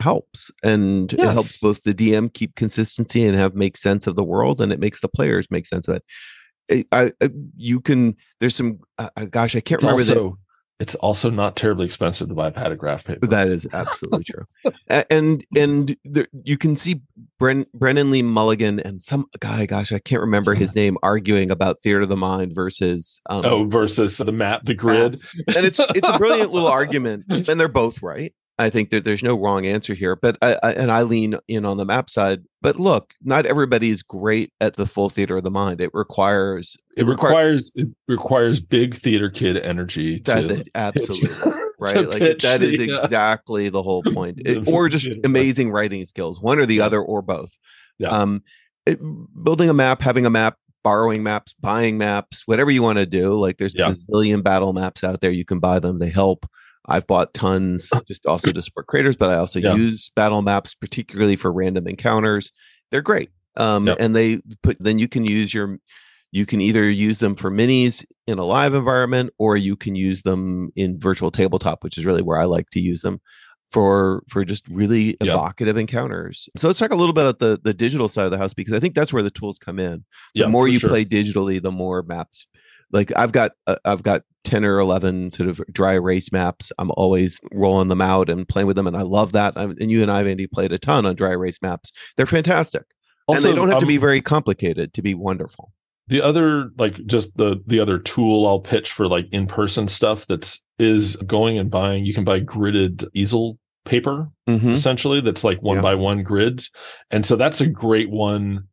helps 0.00 0.50
and 0.62 1.12
Yeah. 1.12 1.30
it 1.30 1.32
helps 1.32 1.56
both 1.56 1.82
the 1.84 1.94
dm 1.94 2.32
keep 2.32 2.54
consistency 2.56 3.24
and 3.24 3.36
have 3.36 3.54
make 3.54 3.76
sense 3.76 4.06
of 4.06 4.16
the 4.16 4.24
world 4.24 4.60
and 4.60 4.72
it 4.72 4.80
makes 4.80 5.00
the 5.00 5.08
players 5.08 5.46
make 5.50 5.66
sense 5.66 5.88
of 5.88 5.96
it 5.96 6.04
I, 6.92 7.02
I 7.04 7.12
I- 7.24 7.30
you 7.56 7.80
can 7.80 8.16
there's 8.40 8.56
some 8.56 8.80
uh, 8.98 9.10
uh, 9.16 9.24
gosh 9.26 9.54
i 9.56 9.60
can't 9.60 9.78
it's 9.78 9.84
remember 9.84 10.02
the, 10.02 10.20
also, 10.20 10.38
it's 10.80 10.94
also 10.96 11.30
not 11.30 11.54
terribly 11.54 11.86
expensive 11.86 12.28
to 12.28 12.34
buy 12.34 12.48
a 12.48 12.50
pad 12.50 12.72
of 12.72 12.78
graph 12.78 13.04
paper. 13.04 13.26
That 13.26 13.48
is 13.48 13.66
absolutely 13.72 14.24
true. 14.24 14.44
And 15.10 15.44
and 15.56 15.96
there, 16.04 16.26
you 16.42 16.58
can 16.58 16.76
see 16.76 17.00
Bren, 17.40 17.66
Brennan 17.72 18.10
Lee 18.10 18.22
Mulligan 18.22 18.80
and 18.80 19.02
some 19.02 19.26
guy, 19.38 19.66
gosh, 19.66 19.92
I 19.92 20.00
can't 20.00 20.20
remember 20.20 20.54
his 20.54 20.74
name, 20.76 20.98
arguing 21.02 21.50
about 21.50 21.80
theater 21.82 22.02
of 22.02 22.08
the 22.08 22.16
mind 22.16 22.54
versus 22.54 23.20
um, 23.30 23.44
oh, 23.44 23.64
versus 23.64 24.18
the 24.18 24.32
map, 24.32 24.64
the 24.64 24.74
grid. 24.74 25.20
and 25.54 25.64
it's 25.64 25.80
it's 25.80 26.08
a 26.08 26.18
brilliant 26.18 26.50
little 26.52 26.68
argument, 26.68 27.24
and 27.28 27.60
they're 27.60 27.68
both 27.68 28.02
right. 28.02 28.34
I 28.58 28.70
think 28.70 28.90
that 28.90 29.02
there's 29.04 29.22
no 29.22 29.36
wrong 29.38 29.66
answer 29.66 29.94
here, 29.94 30.14
but 30.14 30.38
I, 30.40 30.56
I 30.62 30.72
and 30.74 30.90
I 30.92 31.02
lean 31.02 31.36
in 31.48 31.64
on 31.64 31.76
the 31.76 31.84
map 31.84 32.08
side. 32.08 32.44
But 32.62 32.78
look, 32.78 33.12
not 33.22 33.46
everybody 33.46 33.90
is 33.90 34.02
great 34.02 34.52
at 34.60 34.74
the 34.74 34.86
full 34.86 35.10
theater 35.10 35.36
of 35.36 35.42
the 35.44 35.50
mind. 35.50 35.80
It 35.80 35.90
requires 35.92 36.76
It 36.96 37.04
requires 37.06 37.72
it 37.74 37.88
requires 38.06 38.60
big 38.60 38.94
theater 38.94 39.28
kid 39.28 39.56
energy 39.56 40.20
that, 40.26 40.48
to 40.48 40.64
absolutely 40.76 41.28
to 41.40 41.64
right. 41.80 42.08
Like 42.08 42.18
pitch 42.18 42.42
that 42.42 42.62
is 42.62 42.80
exactly 42.80 43.68
the 43.70 43.82
whole 43.82 44.02
point, 44.04 44.40
It- 44.44 44.68
or 44.68 44.88
just 44.88 45.08
amazing 45.24 45.70
writing 45.72 46.04
skills, 46.04 46.40
one 46.40 46.58
or 46.60 46.66
the 46.66 46.76
Yeah. 46.76 46.86
other, 46.86 47.02
or 47.02 47.22
both. 47.22 47.56
Yeah. 47.98 48.08
Um, 48.10 48.42
it- 48.86 49.00
building 49.42 49.68
a 49.68 49.74
map, 49.74 50.00
having 50.00 50.26
a 50.26 50.30
map, 50.30 50.56
borrowing 50.84 51.22
maps, 51.24 51.54
buying 51.58 51.98
maps, 51.98 52.42
whatever 52.46 52.70
you 52.70 52.82
want 52.84 52.98
to 52.98 53.06
do. 53.06 53.34
Like 53.34 53.58
there's 53.58 53.74
Yeah. 53.74 53.90
a 53.90 53.94
zillion 53.94 54.44
battle 54.44 54.72
maps 54.72 55.02
out 55.02 55.20
there. 55.22 55.30
You 55.32 55.44
can 55.44 55.58
buy 55.58 55.80
them. 55.80 55.98
They 55.98 56.10
help. 56.10 56.46
I've 56.86 57.06
bought 57.06 57.32
tons 57.34 57.90
just 58.06 58.26
also 58.26 58.52
to 58.52 58.60
support 58.62 58.86
creators, 58.86 59.16
but 59.16 59.30
I 59.30 59.36
also 59.36 59.58
Yeah. 59.58 59.74
use 59.74 60.10
battle 60.14 60.42
maps, 60.42 60.74
particularly 60.74 61.36
for 61.36 61.52
random 61.52 61.86
encounters. 61.86 62.52
They're 62.90 63.02
great. 63.02 63.30
Um, 63.56 63.86
Yep. 63.86 63.96
and 64.00 64.16
they 64.16 64.40
put 64.62 64.76
then 64.80 64.98
you 64.98 65.08
can 65.08 65.24
use 65.24 65.54
your 65.54 65.78
you 66.32 66.44
can 66.46 66.60
either 66.60 66.90
use 66.90 67.20
them 67.20 67.36
for 67.36 67.48
minis 67.48 68.04
in 68.26 68.38
a 68.40 68.44
live 68.44 68.74
environment 68.74 69.30
or 69.38 69.56
you 69.56 69.76
can 69.76 69.94
use 69.94 70.22
them 70.22 70.70
in 70.74 70.98
virtual 70.98 71.30
tabletop, 71.30 71.84
which 71.84 71.96
is 71.96 72.04
really 72.04 72.22
where 72.22 72.38
I 72.40 72.44
like 72.44 72.70
to 72.70 72.80
use 72.80 73.02
them 73.02 73.20
for 73.70 74.24
for 74.28 74.44
just 74.44 74.66
really 74.68 75.10
Yep. 75.20 75.28
evocative 75.28 75.76
encounters. 75.76 76.48
So 76.56 76.66
let's 76.66 76.78
talk 76.80 76.90
a 76.90 76.96
little 76.96 77.12
bit 77.12 77.22
about 77.22 77.38
the 77.38 77.60
the 77.62 77.72
digital 77.74 78.08
side 78.08 78.24
of 78.24 78.30
the 78.32 78.38
house 78.38 78.52
because 78.52 78.74
I 78.74 78.80
think 78.80 78.94
that's 78.94 79.12
where 79.12 79.22
the 79.22 79.30
tools 79.30 79.58
come 79.58 79.78
in. 79.78 80.04
The 80.34 80.40
Yeah, 80.40 80.46
more 80.48 80.66
you 80.68 80.80
sure. 80.80 80.90
play 80.90 81.04
digitally, 81.04 81.62
the 81.62 81.72
more 81.72 82.02
maps. 82.02 82.46
Like 82.94 83.12
I've 83.16 83.32
got 83.32 83.52
uh, 83.66 83.76
I've 83.84 84.02
got 84.02 84.22
10 84.44 84.64
or 84.64 84.78
11 84.78 85.32
sort 85.32 85.48
of 85.50 85.60
dry 85.72 85.94
erase 85.94 86.30
maps. 86.32 86.72
I'm 86.78 86.90
always 86.96 87.40
rolling 87.52 87.88
them 87.88 88.00
out 88.00 88.30
and 88.30 88.48
playing 88.48 88.66
with 88.66 88.76
them 88.76 88.86
and 88.86 88.96
I 88.96 89.02
love 89.02 89.32
that. 89.32 89.52
i 89.56 89.64
and 89.64 89.90
you 89.90 90.00
and 90.00 90.10
I 90.10 90.22
Andy 90.22 90.46
played 90.46 90.72
a 90.72 90.78
ton 90.78 91.04
on 91.04 91.14
dry 91.16 91.32
erase 91.32 91.60
maps. 91.60 91.92
They're 92.16 92.24
fantastic. 92.26 92.84
and 93.28 93.38
they 93.42 93.54
don't 93.54 93.68
have 93.68 93.78
to 93.78 93.84
um, 93.84 93.88
be 93.88 93.96
very 93.98 94.20
complicated 94.22 94.94
to 94.94 95.02
be 95.02 95.14
wonderful. 95.14 95.72
the 96.08 96.20
other 96.22 96.70
like 96.78 97.04
just 97.06 97.34
the 97.38 97.56
the 97.66 97.80
other 97.80 97.98
tool 97.98 98.46
i'll 98.46 98.60
pitch 98.60 98.92
for 98.92 99.08
like 99.08 99.26
in-person 99.32 99.88
stuff 99.88 100.26
that's 100.26 100.60
is 100.78 101.16
going 101.24 101.56
and 101.58 101.70
buying 101.70 102.04
you 102.04 102.12
can 102.12 102.24
buy 102.24 102.38
gridded 102.40 103.06
easel 103.14 103.58
paper 103.86 104.28
Mhm. 104.46 104.72
essentially 104.72 105.22
that's 105.22 105.42
like 105.44 105.62
one 105.62 105.76
Yeah. 105.78 105.82
by 105.82 105.94
one 105.94 106.22
grids 106.22 106.70
and 107.10 107.24
so 107.24 107.36
that's 107.36 107.62
a 107.62 107.66
great 107.66 108.10
one 108.10 108.64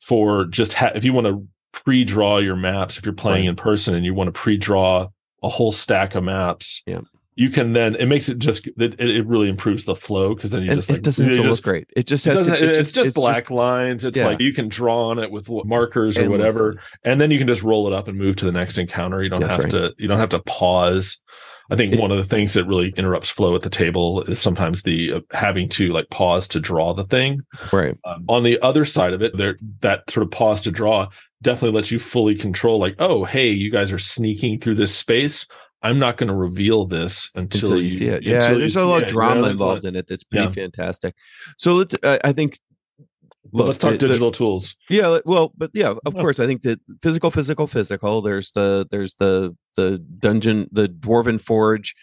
for 0.00 0.44
just 0.46 0.72
ha- 0.72 0.90
if 0.96 1.04
you 1.04 1.12
want 1.12 1.26
to 1.28 1.46
pre-draw 1.72 2.38
your 2.38 2.56
maps 2.56 2.98
if 2.98 3.04
you're 3.04 3.14
playing 3.14 3.44
Right. 3.44 3.50
in 3.50 3.56
person 3.56 3.94
and 3.94 4.04
you 4.04 4.14
want 4.14 4.28
to 4.28 4.32
pre-draw 4.32 5.08
a 5.42 5.48
whole 5.48 5.72
stack 5.72 6.14
of 6.14 6.24
maps 6.24 6.82
Yeah. 6.86 7.00
you 7.36 7.50
can 7.50 7.72
then 7.72 7.94
it 7.94 8.06
makes 8.06 8.28
it 8.28 8.38
just 8.38 8.66
it, 8.66 8.98
it 8.98 9.26
really 9.26 9.48
improves 9.48 9.84
the 9.84 9.94
flow 9.94 10.34
because 10.34 10.50
then 10.50 10.62
you 10.62 10.70
and 10.70 10.78
just 10.78 10.88
it 10.90 10.94
like, 10.94 11.02
doesn't 11.02 11.26
have 11.26 11.36
to 11.36 11.42
just, 11.44 11.58
look 11.58 11.64
great. 11.64 11.86
It 11.94 12.06
just 12.06 12.24
has 12.24 12.38
doesn't, 12.38 12.52
to. 12.54 12.78
it's, 12.80 12.90
just 12.90 13.14
black 13.14 13.50
lines. 13.50 14.04
It's 14.04 14.16
yeah. 14.18 14.26
like 14.26 14.40
you 14.40 14.52
can 14.52 14.68
draw 14.68 15.10
on 15.10 15.18
it 15.20 15.30
with 15.30 15.48
markers 15.64 16.18
or 16.18 16.28
whatever, 16.30 16.80
and 17.04 17.20
then 17.20 17.30
you 17.30 17.38
can 17.38 17.46
just 17.46 17.62
roll 17.62 17.86
it 17.86 17.92
up 17.92 18.08
and 18.08 18.18
move 18.18 18.34
to 18.36 18.44
the 18.44 18.50
next 18.52 18.76
encounter. 18.78 19.22
You 19.22 19.28
don't 19.30 19.40
That's 19.40 19.52
have 19.52 19.64
right. 19.64 19.70
to. 19.70 19.94
You 19.98 20.08
don't 20.08 20.18
have 20.18 20.30
to 20.30 20.40
pause. 20.40 21.18
I 21.70 21.76
think 21.76 21.94
It- 21.94 22.00
one 22.00 22.10
of 22.10 22.16
the 22.18 22.24
things 22.24 22.54
that 22.54 22.64
really 22.64 22.94
interrupts 22.96 23.28
flow 23.28 23.54
at 23.54 23.62
the 23.62 23.70
table 23.70 24.22
is 24.22 24.38
sometimes 24.40 24.82
the 24.84 25.12
uh, 25.14 25.20
having 25.32 25.68
to 25.70 25.92
like 25.92 26.08
pause 26.10 26.48
to 26.48 26.60
draw 26.60 26.94
the 26.94 27.04
thing. 27.04 27.40
right. 27.72 27.96
Um, 28.04 28.24
on 28.28 28.42
the 28.42 28.58
other 28.62 28.84
side 28.84 29.12
of 29.12 29.22
it, 29.22 29.36
there 29.36 29.56
that 29.80 30.10
sort 30.10 30.24
of 30.24 30.30
pause 30.30 30.62
to 30.62 30.70
draw 30.70 31.08
definitely 31.42 31.76
lets 31.76 31.90
you 31.90 31.98
fully 31.98 32.34
control. 32.34 32.78
Like, 32.80 32.96
oh, 32.98 33.24
hey, 33.24 33.48
you 33.50 33.70
guys 33.70 33.92
are 33.92 33.98
sneaking 33.98 34.60
through 34.60 34.74
this 34.76 34.94
space. 34.96 35.46
I'm 35.82 35.98
not 36.00 36.16
going 36.16 36.26
to 36.28 36.34
reveal 36.34 36.86
this 36.86 37.30
until, 37.36 37.68
until 37.74 37.82
you 37.82 37.90
see 37.92 38.06
it. 38.08 38.24
Yeah, 38.24 38.52
there's 38.52 38.74
a 38.74 38.84
lot 38.84 39.02
of 39.04 39.08
you 39.08 39.12
drama? 39.14 39.48
Involved 39.48 39.84
in 39.84 39.94
it. 39.94 40.08
That's 40.08 40.24
pretty 40.24 40.46
Yeah. 40.46 40.50
fantastic. 40.50 41.14
So 41.56 41.74
let's. 41.74 41.94
I 42.02 42.18
I 42.24 42.32
think. 42.32 42.58
But 43.52 43.66
let's 43.66 43.78
talk 43.78 43.92
the- 43.92 43.98
the- 43.98 44.08
digital 44.08 44.30
tools. 44.30 44.76
yeah, 44.90 45.18
well, 45.24 45.52
but 45.56 45.70
yeah, 45.74 45.94
of 46.04 46.14
course. 46.14 46.38
I 46.40 46.46
think 46.46 46.62
that 46.62 46.80
physical, 47.02 47.30
physical, 47.30 47.66
physical. 47.66 48.20
There's 48.22 48.52
the 48.52 48.86
there's 48.90 49.14
the 49.14 49.56
the 49.76 49.98
dungeon, 50.18 50.68
the 50.72 50.88
dwarven 50.88 51.40
forge 51.40 51.94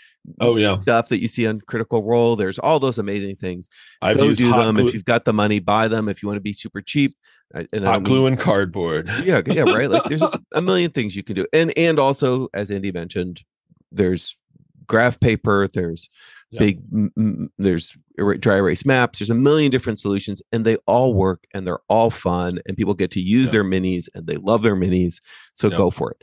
Oh 0.42 0.56
yeah, 0.56 0.78
stuff 0.80 1.10
that 1.10 1.22
you 1.22 1.28
see 1.28 1.46
on 1.46 1.62
Critical 1.62 2.02
Role. 2.04 2.36
There's 2.36 2.58
all 2.58 2.80
those 2.80 2.98
amazing 2.98 3.36
things. 3.36 3.70
I've 4.02 4.18
Go 4.18 4.34
do 4.34 4.52
them 4.52 4.76
glue, 4.76 4.88
if 4.88 4.94
you've 4.96 5.06
got 5.06 5.26
the 5.26 5.34
money. 5.34 5.60
Buy 5.60 5.88
them 5.88 6.10
if 6.10 6.24
you 6.24 6.28
want 6.28 6.38
to 6.38 6.42
be 6.42 6.54
super 6.54 6.82
cheap. 6.82 7.16
I- 7.54 7.68
And 7.72 7.86
hot 7.86 7.98
mean- 7.98 8.04
glue 8.06 8.26
and 8.26 8.40
cardboard. 8.40 9.08
yeah 9.24 9.42
yeah 9.46 9.64
right 9.64 9.90
like 9.90 10.04
there's 10.06 10.24
a 10.54 10.62
million 10.62 10.90
things 10.92 11.16
you 11.16 11.22
can 11.24 11.36
do 11.36 11.46
and 11.54 11.72
and 11.78 12.00
also 12.00 12.48
as 12.56 12.72
andy 12.72 12.92
mentioned 12.92 13.44
there's 13.92 14.36
graph 14.88 15.20
paper 15.20 15.68
there's 15.72 16.10
Yeah. 16.56 16.60
big 16.60 16.82
m- 16.94 17.52
there's 17.58 17.96
er- 18.20 18.38
dry 18.38 18.56
erase 18.58 18.86
maps 18.86 19.20
there's 19.20 19.30
a 19.30 19.36
million 19.36 19.72
different 19.72 20.00
solutions 20.00 20.42
and 20.52 20.66
they 20.66 20.76
all 20.88 21.14
work 21.14 21.46
and 21.54 21.66
they're 21.68 21.80
all 21.90 22.10
fun 22.12 22.60
and 22.66 22.76
people 22.76 22.94
get 22.94 23.12
to 23.12 23.22
use 23.22 23.46
Yeah. 23.48 23.52
their 23.54 23.64
minis 23.64 24.08
and 24.16 24.26
they 24.28 24.38
love 24.38 24.64
their 24.64 24.76
minis 24.76 25.16
so 25.54 25.70
Yeah. 25.70 25.78
go 25.78 25.92
for 25.92 26.12
it 26.12 26.22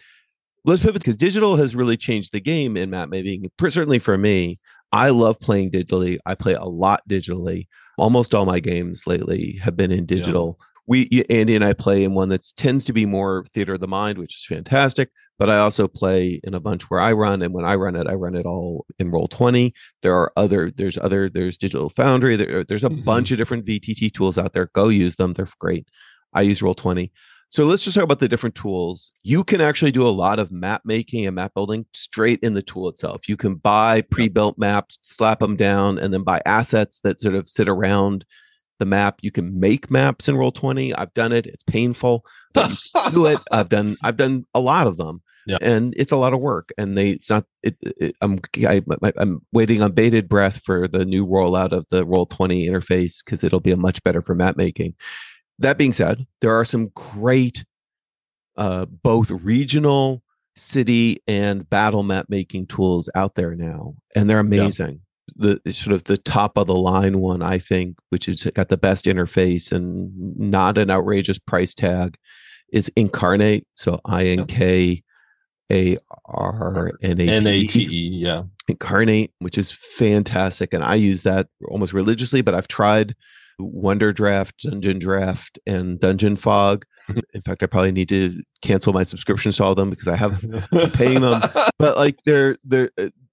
let's 0.64 0.82
pivot 0.82 1.00
because 1.02 1.16
digital 1.16 1.56
has 1.56 1.74
really 1.76 1.96
changed 1.96 2.32
the 2.32 2.40
game 2.40 2.76
in 2.76 2.90
map 2.90 3.08
making 3.08 3.50
certainly 3.60 3.98
for 3.98 4.16
me 4.18 4.58
i 4.92 5.08
love 5.10 5.38
playing 5.40 5.70
digitally 5.70 6.18
i 6.26 6.34
play 6.34 6.54
a 6.54 6.64
lot 6.64 7.00
digitally 7.08 7.66
almost 7.98 8.34
all 8.34 8.46
my 8.46 8.60
games 8.60 9.02
lately 9.06 9.52
have 9.62 9.76
been 9.76 9.92
in 9.92 10.06
digital 10.06 10.58
we 10.86 11.24
andy 11.30 11.54
and 11.54 11.64
i 11.64 11.72
play 11.72 12.02
in 12.04 12.14
one 12.14 12.28
that 12.28 12.44
tends 12.56 12.84
to 12.84 12.92
be 12.92 13.06
more 13.06 13.44
theater 13.54 13.74
of 13.74 13.80
the 13.80 13.88
mind 13.88 14.18
which 14.18 14.34
is 14.34 14.44
fantastic 14.48 15.10
but 15.38 15.48
i 15.48 15.58
also 15.58 15.86
play 15.86 16.40
in 16.44 16.54
a 16.54 16.60
bunch 16.60 16.84
where 16.90 17.00
i 17.00 17.12
run 17.12 17.42
and 17.42 17.54
when 17.54 17.64
i 17.64 17.74
run 17.74 17.94
it 17.96 18.06
i 18.08 18.14
run 18.14 18.34
it 18.34 18.46
all 18.46 18.84
in 18.98 19.10
roll 19.10 19.28
20 19.28 19.72
there 20.02 20.14
are 20.14 20.32
other 20.36 20.70
there's 20.76 20.98
other 20.98 21.28
there's 21.28 21.56
digital 21.56 21.88
foundry 21.88 22.36
there, 22.36 22.64
there's 22.64 22.84
a 22.84 22.90
Mhm. 22.90 23.04
bunch 23.04 23.30
of 23.30 23.38
different 23.38 23.64
vtt 23.64 24.12
tools 24.12 24.36
out 24.38 24.52
there 24.52 24.70
go 24.74 24.88
use 24.88 25.16
them 25.16 25.32
they're 25.34 25.48
great 25.60 25.86
i 26.32 26.42
use 26.42 26.62
roll 26.62 26.74
20 26.74 27.12
so 27.48 27.64
let's 27.66 27.84
just 27.84 27.94
talk 27.96 28.04
about 28.04 28.18
the 28.18 28.30
different 28.30 28.54
tools. 28.54 29.12
You 29.24 29.44
can 29.44 29.60
actually 29.60 29.92
do 29.92 30.08
a 30.08 30.08
lot 30.08 30.38
of 30.38 30.50
map 30.50 30.80
making 30.86 31.26
and 31.26 31.34
map 31.36 31.52
building 31.52 31.84
straight 31.92 32.40
in 32.40 32.54
the 32.54 32.62
tool 32.62 32.88
itself. 32.88 33.28
You 33.28 33.36
can 33.36 33.56
buy 33.56 34.00
pre-built 34.00 34.56
maps, 34.56 34.98
slap 35.02 35.40
them 35.40 35.56
down, 35.56 35.98
and 35.98 36.14
then 36.14 36.22
buy 36.22 36.40
assets 36.46 37.00
that 37.04 37.20
sort 37.20 37.34
of 37.34 37.46
sit 37.46 37.68
around 37.68 38.24
the 38.82 38.86
map. 38.86 39.20
You 39.22 39.30
can 39.30 39.60
make 39.60 39.92
maps 39.92 40.28
in 40.28 40.34
Roll20. 40.34 40.92
I've 40.98 41.14
done 41.14 41.30
it. 41.32 41.46
It's 41.46 41.62
painful, 41.62 42.26
but 42.52 42.70
you 42.70 43.10
do 43.12 43.26
it. 43.26 43.38
I've 43.52 43.68
done 43.68 43.96
I've 44.02 44.16
done 44.16 44.44
a 44.54 44.60
lot 44.60 44.88
of 44.88 44.96
them. 44.96 45.22
Yeah. 45.46 45.58
And 45.60 45.94
it's 45.96 46.12
a 46.12 46.16
lot 46.16 46.32
of 46.32 46.40
work, 46.40 46.72
and 46.78 46.96
they 46.96 47.10
it's 47.10 47.30
not. 47.30 47.46
It, 47.62 47.76
it, 47.80 48.16
I'm 48.20 48.40
I, 48.58 48.82
I'm 49.16 49.40
waiting 49.52 49.82
on 49.82 49.92
bated 49.92 50.28
breath 50.28 50.62
for 50.64 50.86
the 50.86 51.04
new 51.04 51.26
rollout 51.26 51.72
of 51.72 51.86
the 51.90 52.04
Roll 52.04 52.26
Twenty 52.26 52.66
interface 52.66 53.24
because 53.24 53.42
it'll 53.42 53.60
be 53.60 53.72
a 53.72 53.76
much 53.76 54.02
better 54.02 54.22
for 54.22 54.34
map 54.34 54.56
making. 54.56 54.94
That 55.58 55.78
being 55.78 55.92
said, 55.92 56.26
there 56.40 56.54
are 56.54 56.64
some 56.64 56.88
great, 56.94 57.64
uh, 58.56 58.86
both 58.86 59.30
regional, 59.30 60.22
city, 60.54 61.20
and 61.26 61.68
battle 61.68 62.04
map 62.04 62.26
making 62.28 62.66
tools 62.66 63.10
out 63.16 63.34
there 63.34 63.56
now, 63.56 63.94
and 64.14 64.30
they're 64.30 64.38
amazing. 64.38 65.00
The 65.36 65.60
sort 65.72 65.94
of 65.94 66.04
the 66.04 66.18
top 66.18 66.58
of 66.58 66.66
the 66.66 66.74
line 66.74 67.20
one, 67.20 67.42
I 67.42 67.58
think, 67.58 67.96
which 68.10 68.26
has 68.26 68.42
got 68.54 68.68
the 68.68 68.76
best 68.76 69.04
interface 69.04 69.70
and 69.72 70.10
not 70.38 70.78
an 70.78 70.90
outrageous 70.90 71.38
price 71.38 71.74
tag, 71.74 72.16
is 72.72 72.90
Inkarnate. 72.96 73.64
So 73.74 74.00
I 74.04 74.26
N 74.26 74.46
K 74.46 75.02
A 75.70 75.96
R 76.26 76.92
N 77.02 77.20
A 77.20 77.24
N 77.28 77.46
A 77.46 77.64
T 77.66 77.82
E. 77.84 78.08
Yeah. 78.18 78.42
inkarnate 78.70 79.30
which 79.40 79.58
is 79.58 79.72
fantastic 79.72 80.72
and 80.72 80.84
i 80.84 80.94
use 80.94 81.24
that 81.24 81.48
almost 81.68 81.92
religiously 81.92 82.40
but 82.42 82.54
i've 82.54 82.68
tried 82.68 83.14
wonder 83.58 84.12
draft 84.12 84.54
dungeon 84.60 84.98
draft 85.00 85.58
and 85.66 85.98
dungeon 86.00 86.36
fog 86.36 86.84
in 87.34 87.42
fact 87.42 87.62
i 87.62 87.66
probably 87.66 87.90
need 87.92 88.08
to 88.08 88.40
cancel 88.62 88.92
my 88.92 89.02
subscriptions 89.02 89.56
to 89.56 89.64
all 89.64 89.72
of 89.72 89.76
them 89.76 89.90
because 89.90 90.06
i 90.08 90.14
have 90.16 90.44
paying 90.94 91.20
them. 91.20 91.40
but 91.78 91.96
like 91.96 92.16
they're 92.24 92.56
they're 92.64 92.90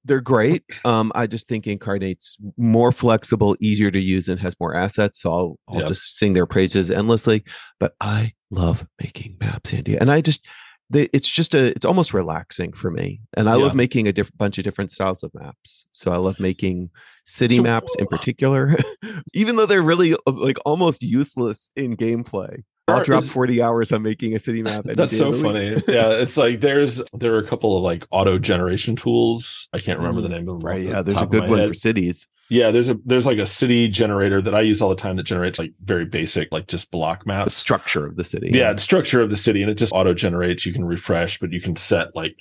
they're 0.10 0.20
great 0.20 0.64
um 0.84 1.12
i 1.16 1.26
just 1.26 1.48
think 1.48 1.66
inkarnate's 1.66 2.36
more 2.58 2.92
flexible 2.92 3.56
easier 3.62 3.90
to 3.92 4.00
use 4.02 4.28
and 4.28 4.40
has 4.40 4.54
more 4.60 4.76
assets 4.76 5.22
so 5.22 5.32
i'll, 5.32 5.60
I'll 5.70 5.82
Yeah. 5.82 5.88
just 5.88 6.18
sing 6.18 6.34
their 6.34 6.46
praises 6.46 6.92
endlessly 6.92 7.44
but 7.80 7.94
i 8.02 8.34
love 8.52 8.86
making 9.02 9.38
maps 9.40 9.72
andy 9.74 9.96
and 9.96 10.12
i 10.12 10.20
just 10.22 10.46
they, 10.92 11.08
it's 11.14 11.30
just 11.30 11.54
a 11.54 11.68
it's 11.76 11.86
almost 11.86 12.14
relaxing 12.16 12.74
for 12.74 12.90
me 12.92 13.22
and 13.38 13.48
i 13.50 13.56
Yeah. 13.56 13.66
love 13.66 13.76
making 13.76 14.08
a 14.08 14.12
different 14.12 14.38
bunch 14.40 14.58
of 14.58 14.64
different 14.64 14.92
styles 14.92 15.22
of 15.24 15.32
maps 15.36 15.86
so 15.92 16.12
i 16.12 16.18
love 16.18 16.40
making 16.40 16.90
city 17.26 17.58
So- 17.58 17.64
maps 17.64 17.96
in 18.00 18.08
particular 18.08 18.76
even 19.34 19.56
though 19.56 19.68
they're 19.68 19.84
really 19.84 20.14
uh, 20.16 20.32
like 20.32 20.58
almost 20.66 21.04
useless 21.04 21.70
in 21.76 21.96
gameplay 21.96 22.64
i'll 22.98 23.04
drop 23.04 23.24
is- 23.24 23.30
40 23.30 23.62
hours 23.62 23.92
on 23.92 24.02
making 24.02 24.36
a 24.36 24.40
city 24.40 24.62
map 24.64 24.86
That's 24.86 25.18
so 25.18 25.30
of 25.30 25.40
the 25.40 25.48
week. 25.48 25.84
funny. 25.86 25.94
yeah, 25.94 26.10
it's 26.12 26.38
like 26.38 26.60
there's 26.62 27.02
there 27.14 27.34
are 27.36 27.40
a 27.40 27.48
couple 27.48 27.78
of 27.78 27.84
like 27.84 28.06
auto 28.12 28.38
generation 28.40 28.96
tools. 28.96 29.68
I 29.74 29.80
can't 29.80 30.00
remember 30.00 30.22
the 30.22 30.30
name 30.30 30.48
of 30.50 30.60
them. 30.60 30.66
right 30.66 30.84
the 30.84 30.90
yeah 30.92 31.02
there's 31.02 31.22
a 31.22 31.26
good 31.28 31.50
one 31.50 31.60
head. 31.60 31.68
for 31.68 31.74
cities 31.74 32.28
Yeah, 32.50 32.72
there's 32.72 32.90
a 32.90 32.98
there's 33.06 33.26
like 33.26 33.38
a 33.38 33.46
city 33.46 33.88
generator 33.88 34.42
that 34.42 34.56
I 34.56 34.62
use 34.62 34.82
all 34.82 34.90
the 34.90 34.96
time 34.96 35.16
that 35.18 35.24
generates 35.24 35.60
like 35.60 35.72
very 35.84 36.06
basic, 36.06 36.52
like 36.52 36.68
just 36.68 36.90
block 36.92 37.24
the 37.26 37.50
structure 37.50 38.08
of 38.08 38.16
the 38.16 38.24
city 38.24 38.50
Yeah, 38.52 38.74
the 38.74 38.80
structure 38.82 39.22
of 39.22 39.30
the 39.30 39.38
city, 39.38 39.62
and 39.62 39.70
it 39.72 39.76
just 39.76 39.94
auto 39.94 40.14
generates. 40.14 40.66
You 40.66 40.74
can 40.74 40.84
refresh, 40.86 41.40
but 41.40 41.52
you 41.52 41.62
can 41.62 41.76
set 41.76 42.16
like 42.16 42.36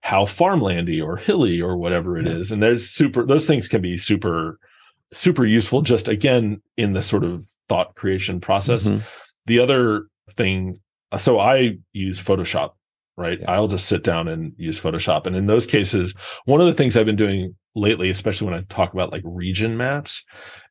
how 0.00 0.24
farmlandy 0.24 1.02
or 1.04 1.16
hilly 1.16 1.60
or 1.60 1.76
whatever 1.76 2.16
it 2.18 2.26
Yeah. 2.26 2.32
is. 2.32 2.52
And 2.52 2.62
there's 2.62 2.88
super 2.88 3.24
those 3.26 3.46
things 3.46 3.66
can 3.68 3.80
be 3.82 3.96
super 3.96 4.58
super 5.12 5.46
useful. 5.46 5.80
Just 5.82 6.06
again 6.08 6.60
in 6.76 6.92
the 6.92 7.02
sort 7.02 7.24
of 7.24 7.44
thought 7.68 7.94
creation 7.94 8.40
process. 8.40 8.86
Mhm. 8.86 9.02
The 9.48 9.58
other 9.58 10.04
thing, 10.36 10.78
so 11.18 11.38
I 11.40 11.78
use 11.92 12.20
Photoshop, 12.20 12.70
right? 13.16 13.40
Yeah. 13.40 13.50
I'll 13.50 13.66
just 13.68 13.86
sit 13.86 14.04
down 14.04 14.28
and 14.28 14.52
use 14.56 14.78
Photoshop. 14.80 15.26
And 15.26 15.34
in 15.34 15.46
those 15.46 15.66
cases, 15.66 16.14
one 16.44 16.60
of 16.60 16.66
the 16.66 16.74
things 16.74 16.96
I've 16.96 17.06
been 17.06 17.16
doing 17.16 17.56
lately, 17.74 18.10
especially 18.10 18.48
when 18.48 18.58
I 18.58 18.62
talk 18.68 18.92
about 18.92 19.10
like 19.12 19.22
region 19.24 19.76
maps, 19.76 20.24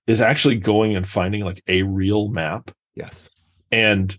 is 0.07 0.21
actually 0.21 0.55
going 0.55 0.95
and 0.95 1.07
finding 1.07 1.43
like 1.43 1.61
a 1.67 1.81
real 1.83 2.29
map 2.29 2.71
yes 2.95 3.29
and 3.71 4.17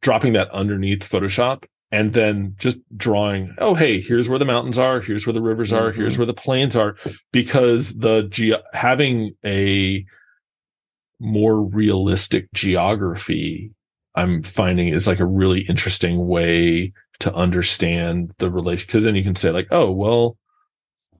dropping 0.00 0.32
that 0.32 0.50
underneath 0.50 1.08
Photoshop 1.08 1.64
and 1.92 2.12
then 2.12 2.54
just 2.58 2.80
drawing, 2.96 3.54
oh, 3.58 3.74
hey, 3.74 4.00
here's 4.00 4.28
where 4.28 4.38
the 4.40 4.44
mountains 4.44 4.76
are, 4.78 5.00
here's 5.00 5.24
where 5.26 5.32
the 5.32 5.40
rivers 5.40 5.72
are, 5.72 5.92
Mhm. 5.92 5.96
here's 5.96 6.18
where 6.18 6.26
the 6.26 6.34
plains 6.34 6.74
are, 6.74 6.96
because 7.32 7.94
the 7.98 8.22
ge- 8.28 8.60
having 8.72 9.32
a 9.44 10.04
more 11.20 11.60
realistic 11.62 12.52
geography, 12.52 13.72
I'm 14.14 14.42
finding 14.42 14.88
is 14.88 15.06
like 15.06 15.20
a 15.20 15.26
really 15.26 15.60
interesting 15.68 16.26
way 16.26 16.92
to 17.20 17.34
understand 17.34 18.32
the 18.38 18.50
relation. 18.50 18.86
Because 18.86 19.04
then 19.04 19.16
you 19.16 19.24
can 19.24 19.36
say, 19.36 19.50
like, 19.50 19.68
oh, 19.70 19.90
well, 19.90 20.36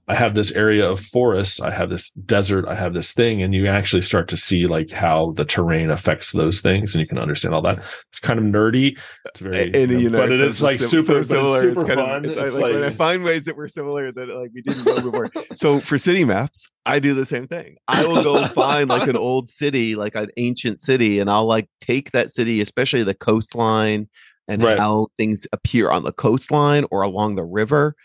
I 0.08 0.14
have 0.14 0.34
this 0.34 0.52
area 0.52 0.88
of 0.88 1.00
forest, 1.00 1.60
I 1.60 1.72
have 1.72 1.90
this 1.90 2.12
desert, 2.12 2.66
I 2.68 2.76
have 2.76 2.94
this 2.94 3.12
thing, 3.12 3.42
and 3.42 3.52
you 3.52 3.66
actually 3.66 4.02
start 4.02 4.28
to 4.28 4.36
see 4.36 4.66
like 4.66 4.90
how 4.90 5.32
the 5.36 5.44
terrain 5.44 5.90
affects 5.90 6.30
those 6.30 6.60
things, 6.60 6.94
and 6.94 7.00
you 7.00 7.08
can 7.08 7.18
understand 7.18 7.54
all 7.54 7.62
that. 7.62 7.80
It's 8.10 8.20
kind 8.20 8.38
of 8.38 8.44
nerdy. 8.44 8.96
It's 9.24 9.40
very, 9.40 9.74
and 9.74 10.00
you 10.00 10.08
know, 10.08 10.18
but 10.26 10.36
so 10.36 10.44
it's 10.44 10.62
like 10.62 10.78
super, 10.78 11.24
so 11.24 11.54
it's 11.54 11.62
super 11.74 11.86
kind 11.86 12.00
fun. 12.00 12.24
Of, 12.24 12.30
it's, 12.30 12.40
It's 12.40 12.54
like, 12.54 12.74
when 12.74 12.84
I 12.84 12.90
find 12.90 13.24
ways 13.24 13.44
that 13.44 13.56
we're 13.56 13.66
similar 13.66 14.12
that 14.12 14.28
like 14.28 14.52
we 14.54 14.62
didn't 14.62 14.84
know 14.84 15.00
before. 15.00 15.28
so 15.54 15.80
for 15.80 15.98
city 15.98 16.24
maps, 16.24 16.68
I 16.84 17.00
do 17.00 17.12
the 17.12 17.26
same 17.26 17.48
thing. 17.48 17.76
I 17.88 18.06
will 18.06 18.22
go 18.22 18.46
find 18.48 18.88
like 18.88 19.08
an 19.08 19.16
old 19.16 19.48
city, 19.48 19.96
like 19.96 20.14
an 20.14 20.30
ancient 20.36 20.82
city, 20.82 21.18
and 21.18 21.28
I'll 21.28 21.46
like 21.46 21.68
take 21.80 22.12
that 22.12 22.32
city, 22.32 22.60
especially 22.60 23.02
the 23.02 23.14
coastline 23.14 24.08
and 24.48 24.62
Right. 24.62 24.78
how 24.78 25.08
things 25.16 25.48
appear 25.52 25.90
on 25.90 26.04
the 26.04 26.12
coastline 26.12 26.84
or 26.92 27.02
along 27.02 27.34
the 27.34 27.44
river. 27.44 27.96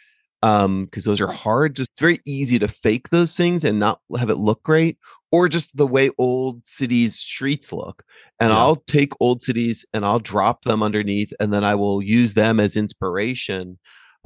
Um, 0.43 0.85
because 0.85 1.03
those 1.03 1.21
are 1.21 1.31
hard. 1.31 1.75
Just 1.75 1.91
very 1.99 2.19
easy 2.25 2.57
to 2.59 2.67
fake 2.67 3.09
those 3.09 3.35
things 3.37 3.63
and 3.63 3.77
not 3.77 3.99
have 4.17 4.31
it 4.31 4.37
look 4.37 4.63
great, 4.63 4.97
or 5.31 5.47
just 5.47 5.77
the 5.77 5.85
way 5.85 6.09
old 6.17 6.65
cities' 6.65 7.15
streets 7.15 7.71
look 7.71 8.03
and 8.39 8.49
Yeah. 8.49 8.57
I'll 8.57 8.77
take 8.87 9.13
old 9.19 9.43
cities 9.43 9.85
and 9.93 10.03
I'll 10.03 10.19
drop 10.19 10.63
them 10.63 10.81
underneath, 10.81 11.31
and 11.39 11.53
then 11.53 11.63
I 11.63 11.75
will 11.75 12.01
use 12.01 12.33
them 12.33 12.59
as 12.59 12.75
inspiration 12.75 13.77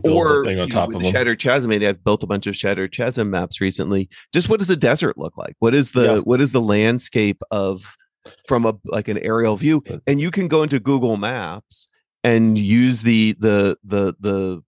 or 0.04 0.44
thing 0.44 0.60
on 0.60 0.70
top 0.70 0.94
of 0.94 1.02
the 1.02 1.12
Shattered 1.12 1.40
Chasm. 1.40 1.72
I 1.72 1.78
mean, 1.78 1.88
I've 1.88 2.04
built 2.04 2.24
a 2.24 2.28
bunch 2.28 2.48
of 2.48 2.56
Shattered 2.56 2.92
Chasm 2.92 3.30
maps 3.30 3.62
recently. 3.62 4.10
Just 4.34 4.50
what 4.50 4.60
does 4.60 4.68
the 4.68 4.76
desert 4.76 5.18
look 5.18 5.38
like? 5.38 5.56
What 5.60 5.76
is 5.76 5.92
the 5.92 6.04
yeah. 6.04 6.18
what 6.20 6.42
is 6.42 6.52
the 6.52 6.62
landscape 6.62 7.42
of 7.52 7.96
from 8.48 8.66
a 8.66 8.74
like 8.86 9.08
an 9.08 9.18
aerial 9.20 9.58
view? 9.58 9.84
And 10.08 10.20
you 10.20 10.32
can 10.32 10.48
go 10.48 10.64
into 10.64 10.80
Google 10.80 11.18
Maps 11.18 11.88
and 12.24 12.58
use 12.58 13.04
the 13.04 13.36
the 13.40 13.78
the 13.84 14.16
the 14.20 14.64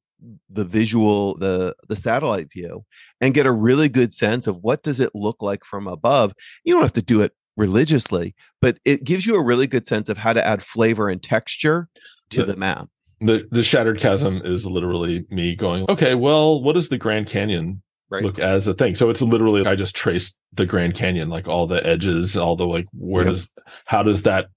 the 0.49 0.65
visual 0.65 1.37
the 1.37 1.75
the 1.87 1.95
satellite 1.95 2.51
view 2.51 2.83
and 3.21 3.33
get 3.33 3.45
a 3.45 3.51
really 3.51 3.89
good 3.89 4.13
sense 4.13 4.47
of 4.47 4.57
what 4.57 4.83
does 4.83 4.99
it 4.99 5.11
look 5.13 5.41
like 5.41 5.63
from 5.63 5.87
above 5.87 6.33
you 6.63 6.73
don't 6.73 6.83
have 6.83 6.93
to 6.93 7.01
do 7.01 7.21
it 7.21 7.33
religiously 7.55 8.35
but 8.61 8.77
it 8.85 9.03
gives 9.03 9.25
you 9.25 9.35
a 9.35 9.43
really 9.43 9.67
good 9.67 9.87
sense 9.87 10.09
of 10.09 10.17
how 10.17 10.33
to 10.33 10.45
add 10.45 10.63
flavor 10.63 11.09
and 11.09 11.23
texture 11.23 11.89
to 12.29 12.41
the, 12.41 12.53
the 12.53 12.55
map 12.55 12.87
the 13.21 13.47
the 13.51 13.63
shattered 13.63 13.99
chasm 13.99 14.41
is 14.43 14.65
literally 14.65 15.25
me 15.29 15.55
going 15.55 15.85
okay 15.89 16.15
well 16.15 16.61
what 16.61 16.73
does 16.73 16.89
the 16.89 16.97
grand 16.97 17.27
canyon 17.27 17.81
right. 18.09 18.23
look 18.23 18.39
as 18.39 18.67
a 18.67 18.73
thing 18.73 18.93
so 18.93 19.09
it's 19.09 19.21
literally 19.21 19.65
i 19.65 19.75
just 19.75 19.95
traced 19.95 20.37
the 20.53 20.65
grand 20.65 20.93
canyon 20.93 21.29
like 21.29 21.47
all 21.47 21.65
the 21.65 21.85
edges 21.85 22.37
all 22.37 22.55
the 22.55 22.65
like 22.65 22.85
where 22.93 23.23
yep. 23.23 23.33
does 23.33 23.49
how 23.85 24.03
does 24.03 24.23
that 24.23 24.47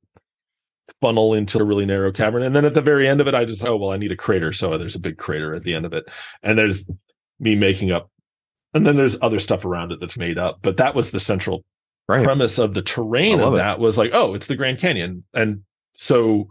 funnel 1.01 1.35
into 1.35 1.59
a 1.59 1.65
really 1.65 1.87
narrow 1.87 2.13
cavern. 2.13 2.43
And 2.43 2.55
then 2.55 2.65
at 2.65 2.75
the 2.75 2.83
very 2.83 3.09
end 3.09 3.21
of 3.21 3.29
it, 3.29 3.35
I 3.35 3.45
just, 3.45 3.65
oh, 3.65 3.77
well, 3.77 3.93
I 3.93 3.97
need 3.97 4.13
a 4.13 4.17
crater. 4.17 4.53
So 4.53 4.77
there's 4.79 4.97
a 4.97 5.01
big 5.01 5.19
crater 5.19 5.55
at 5.55 5.65
the 5.65 5.75
end 5.75 5.87
of 5.87 5.93
it. 5.93 6.05
And 6.43 6.59
there's 6.59 6.85
me 7.39 7.55
making 7.55 7.91
up. 7.93 8.11
And 8.75 8.87
then 8.87 8.97
there's 8.97 9.19
other 9.21 9.41
stuff 9.41 9.65
around 9.65 9.93
it 9.93 10.01
that's 10.01 10.17
made 10.17 10.39
up. 10.39 10.59
But 10.63 10.77
that 10.77 10.95
was 10.95 11.11
the 11.11 11.21
central 11.21 11.65
right. 12.09 12.25
premise 12.25 12.59
of 12.59 12.75
the 12.75 12.83
terrain 12.83 13.41
of 13.41 13.55
that 13.55 13.79
it. 13.79 13.81
was 13.81 13.99
like, 13.99 14.11
oh, 14.13 14.35
it's 14.35 14.47
the 14.47 14.57
Grand 14.57 14.79
Canyon. 14.79 15.25
And 15.35 15.63
so 15.93 16.49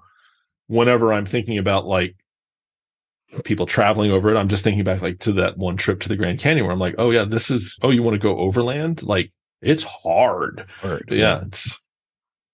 whenever 0.68 1.14
I'm 1.14 1.26
thinking 1.26 1.58
about 1.58 1.86
like 1.86 2.16
people 3.44 3.66
traveling 3.66 4.12
over 4.12 4.34
it, 4.34 4.38
I'm 4.38 4.48
just 4.48 4.64
thinking 4.64 4.84
back 4.84 5.02
like 5.02 5.20
to 5.20 5.34
that 5.34 5.58
one 5.58 5.78
trip 5.78 6.00
to 6.02 6.10
the 6.10 6.16
Grand 6.16 6.40
Canyon 6.40 6.66
where 6.66 6.74
I'm 6.74 6.80
like, 6.80 6.96
oh 6.98 7.12
yeah, 7.12 7.26
this 7.26 7.52
is 7.52 7.78
oh, 7.82 7.90
you 7.90 8.04
want 8.04 8.16
to 8.16 8.20
go 8.20 8.38
overland? 8.38 9.04
Like 9.04 9.32
it's 9.62 9.84
hard. 9.84 10.66
hard 10.82 11.06
yeah, 11.10 11.18
yeah, 11.18 11.42
it's 11.46 11.80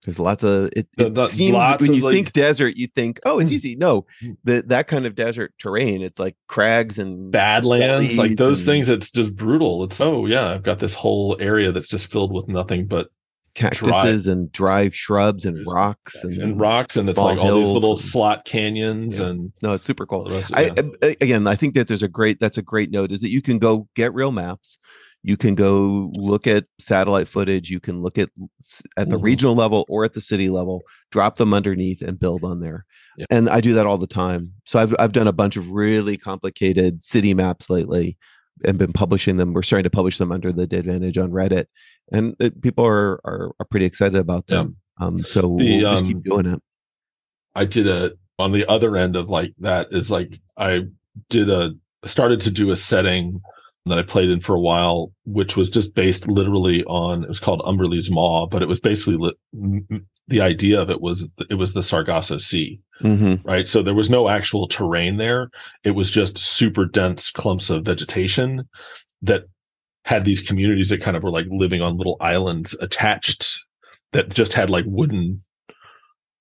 there's 0.06 0.20
lots 0.20 0.44
of 0.44 0.68
it, 0.68 0.78
it 0.78 0.88
the, 0.98 1.10
the, 1.10 1.28
seems 1.28 1.58
when 1.80 1.94
you 1.94 2.02
like, 2.02 2.14
think 2.14 2.34
desert, 2.34 2.78
you 2.78 2.88
think, 2.88 3.20
oh, 3.26 3.40
it's 3.40 3.50
hmm. 3.50 3.56
easy. 3.56 3.76
No, 3.76 4.06
hmm. 4.22 4.32
the, 4.44 4.64
that 4.68 4.88
kind 4.88 5.06
of 5.06 5.16
desert 5.16 5.54
terrain, 5.58 6.02
it's 6.02 6.20
like 6.20 6.36
crags 6.48 7.00
and 7.00 7.32
badlands, 7.32 8.18
like 8.18 8.38
those 8.38 8.62
and, 8.62 8.68
things. 8.68 8.90
It's 8.90 9.12
just 9.12 9.36
brutal. 9.36 9.84
It's 9.84 10.00
oh 10.00 10.26
yeah, 10.26 10.52
I've 10.52 10.64
got 10.64 10.80
this 10.80 10.94
whole 10.94 11.38
area 11.40 11.72
that's 11.72 11.88
just 11.88 12.12
filled 12.12 12.32
with 12.32 12.48
nothing 12.48 12.88
but 12.88 13.08
cactuses 13.56 14.26
dry. 14.26 14.32
and 14.32 14.52
dry 14.52 14.90
shrubs 14.90 15.46
and 15.46 15.66
rocks 15.66 16.24
and, 16.24 16.38
and 16.38 16.60
rocks, 16.60 16.98
and 16.98 17.10
it's 17.10 17.18
like 17.18 17.40
all 17.40 17.56
these 17.56 17.70
little 17.70 17.92
and, 17.92 18.00
slot 18.00 18.46
canyons. 18.46 19.18
Yeah. 19.18 19.28
And 19.28 19.54
no, 19.62 19.74
it's 19.74 19.86
super 19.86 20.06
cool. 20.06 20.32
Of, 20.32 20.50
yeah. 20.52 20.74
I, 21.02 21.18
again, 21.22 21.48
I 21.48 21.56
think 21.56 21.74
that 21.76 21.88
there's 21.88 22.04
a 22.04 22.08
great 22.08 22.40
that's 22.40 22.58
a 22.58 22.62
great 22.62 22.92
note 22.92 23.12
is 23.12 23.22
that 23.22 23.32
you 23.32 23.42
can 23.42 23.58
go 23.58 23.88
get 23.96 24.14
real 24.14 24.32
maps 24.32 24.78
you 25.26 25.36
can 25.36 25.56
go 25.56 26.12
look 26.14 26.46
at 26.46 26.66
satellite 26.80 27.28
footage 27.28 27.72
you 27.72 27.80
can 27.80 28.02
look 28.04 28.20
at 28.20 28.30
at 28.96 29.10
the 29.10 29.16
mm-hmm. 29.16 29.26
regional 29.26 29.56
level 29.56 29.84
or 29.90 30.06
at 30.06 30.14
the 30.14 30.22
city 30.22 30.50
level 30.50 30.84
drop 31.12 31.38
them 31.38 31.54
underneath 31.54 32.02
and 32.02 32.20
build 32.20 32.44
on 32.44 32.60
there. 32.60 32.86
And 33.30 33.50
i 33.50 33.60
do 33.60 33.74
that 33.74 33.88
all 33.88 33.98
the 33.98 34.08
time. 34.08 34.54
So 34.66 34.80
I've, 34.80 34.96
I've 35.00 35.14
done 35.14 35.28
a 35.28 35.34
bunch 35.34 35.58
of 35.58 35.72
really 35.72 36.16
complicated 36.16 37.04
city 37.04 37.34
maps 37.34 37.70
lately 37.70 38.18
and 38.64 38.78
been 38.78 38.94
publishing 38.94 39.38
them. 39.38 39.54
We're 39.54 39.64
starting 39.64 39.86
to 39.86 39.90
publish 39.90 40.18
them 40.18 40.32
under 40.32 40.52
the 40.52 40.64
advantage 40.64 41.18
on 41.18 41.32
reddit 41.32 41.66
and 42.12 42.36
it, 42.40 42.62
people 42.62 42.86
are, 42.86 43.20
are, 43.26 43.52
are 43.60 43.66
pretty 43.72 43.88
excited 43.88 44.18
about 44.18 44.46
them. 44.46 44.78
Yeah. 45.00 45.08
um 45.08 45.18
so 45.18 45.42
the, 45.58 45.82
we'll 45.82 45.92
just 45.92 46.04
um, 46.04 46.08
keep 46.08 46.24
doing 46.24 46.46
it. 46.46 46.62
I 47.56 47.66
did 47.66 47.88
a 47.88 48.12
on 48.38 48.52
the 48.52 48.66
other 48.68 48.96
end 48.96 49.16
of 49.16 49.30
like 49.30 49.54
that 49.60 49.88
is 49.92 50.12
like 50.12 50.40
i 50.58 50.82
did 51.30 51.50
a 51.50 51.74
started 52.06 52.42
to 52.42 52.52
do 52.52 52.72
a 52.72 52.76
setting 52.76 53.42
that 53.86 54.00
I 54.00 54.04
played 54.04 54.30
in 54.30 54.40
for 54.40 54.56
a 54.56 54.60
while, 54.60 55.12
which 55.26 55.56
was 55.56 55.70
just 55.70 55.94
based 55.94 56.28
literally 56.28 56.84
on 56.86 57.24
it 57.24 57.28
was 57.28 57.40
called 57.40 57.62
Umberlee's 57.62 58.10
Maw, 58.10 58.48
but 58.48 58.62
it 58.62 58.68
was 58.68 58.80
basically 58.80 59.18
li- 59.18 60.02
the 60.28 60.42
idea 60.42 60.82
of 60.82 60.90
it 60.90 61.02
was 61.02 61.28
it 61.50 61.56
was 61.56 61.74
the 61.74 61.84
Sargasso 61.84 62.38
Sea, 62.38 62.80
mm-hmm. 63.02 63.48
right? 63.48 63.68
So 63.68 63.84
there 63.84 63.94
was 63.94 64.10
no 64.10 64.28
actual 64.28 64.68
terrain 64.68 65.18
there; 65.18 65.50
it 65.84 65.92
was 65.92 66.10
just 66.10 66.38
super 66.38 66.86
dense 66.86 67.30
clumps 67.30 67.70
of 67.70 67.86
vegetation 67.86 68.68
that 69.22 69.44
had 70.06 70.26
these 70.26 70.42
communities 70.42 70.90
that 70.90 71.02
kind 71.02 71.16
of 71.16 71.24
were 71.24 71.32
like 71.32 71.46
living 71.50 71.82
on 71.82 71.98
little 71.98 72.18
islands 72.22 72.76
attached 72.82 73.64
that 74.14 74.30
just 74.30 74.54
had 74.54 74.70
like 74.70 74.86
wooden 74.88 75.44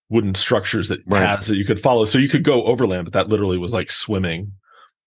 wooden 0.08 0.34
structures 0.34 0.88
that 0.88 1.00
right. 1.06 1.20
paths 1.20 1.48
that 1.48 1.56
you 1.56 1.64
could 1.64 1.80
follow. 1.80 2.06
So 2.06 2.18
you 2.18 2.28
could 2.28 2.44
go 2.44 2.64
overland, 2.64 3.04
but 3.04 3.12
that 3.12 3.28
literally 3.28 3.58
was 3.58 3.72
like 3.72 3.90
swimming 3.90 4.52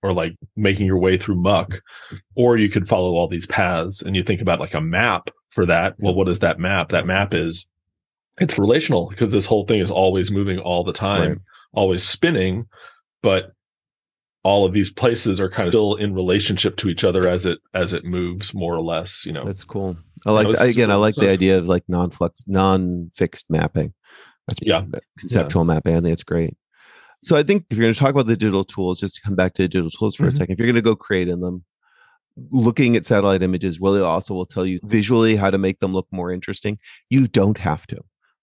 or 0.03 0.13
like 0.13 0.35
making 0.55 0.85
your 0.85 0.99
way 0.99 1.17
through 1.17 1.35
muck 1.35 1.81
or 2.35 2.57
you 2.57 2.69
could 2.69 2.87
follow 2.87 3.15
all 3.15 3.27
these 3.27 3.47
paths 3.47 4.01
and 4.01 4.15
you 4.15 4.23
think 4.23 4.41
about 4.41 4.59
like 4.59 4.73
a 4.73 4.81
map 4.81 5.29
for 5.49 5.65
that. 5.65 5.95
Well 5.97 6.13
what 6.13 6.29
is 6.29 6.39
that 6.39 6.59
map? 6.59 6.89
That 6.89 7.05
map 7.07 7.33
is 7.33 7.65
it's 8.39 8.57
relational 8.57 9.09
because 9.09 9.33
this 9.33 9.45
whole 9.45 9.65
thing 9.65 9.79
is 9.79 9.91
always 9.91 10.31
moving 10.31 10.59
all 10.59 10.83
the 10.83 10.93
time 10.93 11.29
right. 11.29 11.37
always 11.73 12.03
spinning 12.03 12.67
but 13.23 13.51
all 14.43 14.65
of 14.65 14.71
these 14.71 14.91
places 14.91 15.41
are 15.41 15.49
kind 15.49 15.67
of 15.67 15.73
still 15.73 15.95
in 15.95 16.13
relationship 16.13 16.77
to 16.77 16.87
each 16.87 17.03
other 17.03 17.27
as 17.27 17.45
it 17.45 17.59
as 17.73 17.93
it 17.93 18.05
moves 18.05 18.53
more 18.53 18.75
or 18.75 18.81
less 18.81 19.25
you 19.25 19.33
know? 19.33 19.43
That's 19.43 19.63
cool. 19.63 19.97
I 20.25 20.31
like 20.31 20.47
you 20.47 20.53
know, 20.53 20.59
again 20.59 20.91
i 20.91 20.95
like 20.95 21.15
the 21.15 21.29
idea 21.29 21.57
of 21.57 21.67
like 21.67 21.83
non-flex 21.87 22.43
non-fixed 22.47 23.45
mapping. 23.49 23.93
That's 24.47 24.59
yeah. 24.61 24.85
conceptual 25.19 25.63
yeah. 25.63 25.73
mapping. 25.73 25.95
I 25.97 26.01
think 26.01 26.13
it's 26.13 26.23
great 26.23 26.55
so 27.23 27.35
I 27.35 27.43
think 27.43 27.65
if 27.69 27.77
you're 27.77 27.85
going 27.85 27.93
to 27.93 27.99
talk 27.99 28.11
about 28.11 28.27
the 28.27 28.37
digital 28.37 28.63
tools, 28.63 28.99
just 28.99 29.15
to 29.15 29.21
come 29.21 29.35
back 29.35 29.53
to 29.55 29.67
digital 29.67 29.89
tools 29.89 30.15
for 30.15 30.23
mm-hmm. 30.23 30.29
a 30.29 30.33
second, 30.33 30.53
if 30.53 30.59
you're 30.59 30.67
going 30.67 30.75
to 30.75 30.81
go 30.81 30.95
create 30.95 31.27
in 31.27 31.41
them, 31.41 31.63
looking 32.51 32.95
at 32.95 33.05
satellite 33.05 33.41
images 33.41 33.79
really 33.81 34.01
also 34.01 34.33
will 34.33 34.45
tell 34.45 34.65
you 34.65 34.79
visually 34.83 35.35
how 35.35 35.49
to 35.49 35.57
make 35.57 35.79
them 35.79 35.93
look 35.93 36.07
more 36.11 36.31
interesting. 36.31 36.77
You 37.09 37.27
don't 37.27 37.57
have 37.57 37.87
to, 37.87 37.97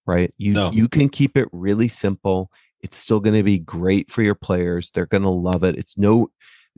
right? 0.06 0.34
You 0.36 0.52
no. 0.52 0.72
you 0.72 0.88
can 0.88 1.08
keep 1.08 1.36
it 1.36 1.48
really 1.52 1.88
simple. 1.88 2.50
It's 2.82 2.96
still 2.96 3.20
going 3.20 3.36
to 3.36 3.42
be 3.42 3.58
great 3.58 4.10
for 4.10 4.22
your 4.22 4.34
players. 4.34 4.90
They're 4.90 5.06
going 5.06 5.22
to 5.22 5.30
love 5.30 5.62
it. 5.64 5.76
It's 5.76 5.96
no 5.96 6.30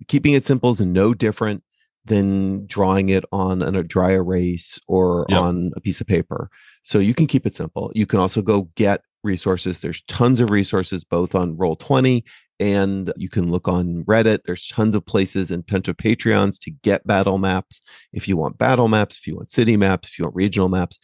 keeping 0.09 0.35
it 0.35 0.45
simple 0.45 0.71
is 0.73 0.81
no 0.81 1.15
different 1.15 1.63
than 2.05 2.67
drawing 2.67 3.09
it 3.09 3.25
on 3.33 3.63
a 3.63 3.83
dry 3.83 4.13
erase 4.13 4.79
or 4.87 5.27
yep. 5.29 5.41
on 5.41 5.73
a 5.77 5.81
piece 5.81 6.01
of 6.01 6.07
paper. 6.07 6.51
So 6.83 6.99
you 6.99 7.15
can 7.15 7.27
keep 7.27 7.47
it 7.47 7.55
simple. 7.55 7.91
You 7.95 8.07
can 8.07 8.21
also 8.21 8.43
go 8.43 8.69
get 8.77 9.01
resources. 9.27 9.81
There's 9.81 10.03
tons 10.09 10.41
of 10.41 10.51
resources 10.51 11.05
both 11.05 11.35
on 11.35 11.57
Roll20 11.57 12.23
and 12.59 13.13
you 13.17 13.29
can 13.29 13.51
look 13.51 13.69
on 13.69 14.05
Reddit. 14.05 14.45
There's 14.45 14.69
tons 14.69 14.95
of 14.95 15.05
places 15.05 15.51
and 15.51 15.67
tons 15.67 15.89
of 15.89 15.97
Patreons 15.97 16.59
to 16.61 16.71
get 16.71 17.07
battle 17.07 17.39
maps. 17.39 17.83
If 18.13 18.27
you 18.29 18.37
want 18.37 18.59
battle 18.59 18.89
maps, 18.89 19.17
if 19.17 19.27
you 19.27 19.37
want 19.37 19.51
city 19.51 19.77
maps, 19.77 20.09
if 20.09 20.19
you 20.19 20.25
want 20.25 20.37
regional 20.37 20.69
maps. 20.69 20.99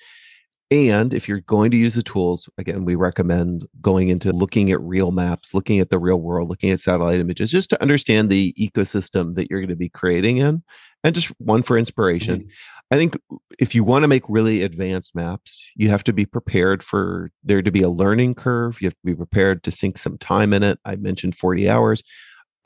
And 0.71 1.13
if 1.13 1.29
you're 1.29 1.41
going 1.41 1.71
to 1.73 1.77
use 1.77 1.95
the 1.95 2.03
tools, 2.03 2.49
again, 2.57 2.87
we 2.87 2.95
recommend 2.95 3.67
going 3.83 4.09
into 4.09 4.33
looking 4.33 4.73
at 4.73 4.81
real 4.81 5.13
maps, 5.13 5.53
looking 5.53 5.81
at 5.81 5.91
the 5.91 5.99
real 5.99 6.19
world, 6.19 6.49
looking 6.49 6.71
at 6.71 6.81
satellite 6.81 7.21
images, 7.21 7.51
just 7.51 7.69
to 7.71 7.83
understand 7.83 8.31
the 8.31 8.55
ecosystem 8.59 9.35
that 9.35 9.51
you're 9.51 9.61
going 9.61 9.69
to 9.69 9.77
be 9.77 9.91
creating 9.91 10.39
in, 10.39 10.63
and 11.05 11.15
just 11.15 11.29
one 11.39 11.63
for 11.63 11.77
inspiration. 11.77 12.41
Mm-hmm. 12.41 12.49
I 12.93 12.97
think 12.97 13.17
if 13.59 13.75
you 13.75 13.85
want 13.85 14.03
to 14.03 14.09
make 14.09 14.23
really 14.29 14.61
advanced 14.61 15.15
maps, 15.15 15.67
you 15.75 15.89
have 15.89 16.05
to 16.05 16.13
be 16.13 16.27
prepared 16.27 16.83
for 16.83 17.31
there 17.43 17.63
to 17.63 17.71
be 17.71 17.81
a 17.81 17.89
learning 17.89 18.35
curve. 18.35 18.83
You 18.83 18.87
have 18.89 18.95
to 18.95 19.07
be 19.07 19.15
prepared 19.15 19.63
to 19.63 19.71
sink 19.71 19.97
some 19.97 20.19
time 20.19 20.53
in 20.53 20.63
it. 20.63 20.79
I 20.85 20.97
mentioned 20.97 21.35
40 21.35 21.71
hours. 21.71 22.03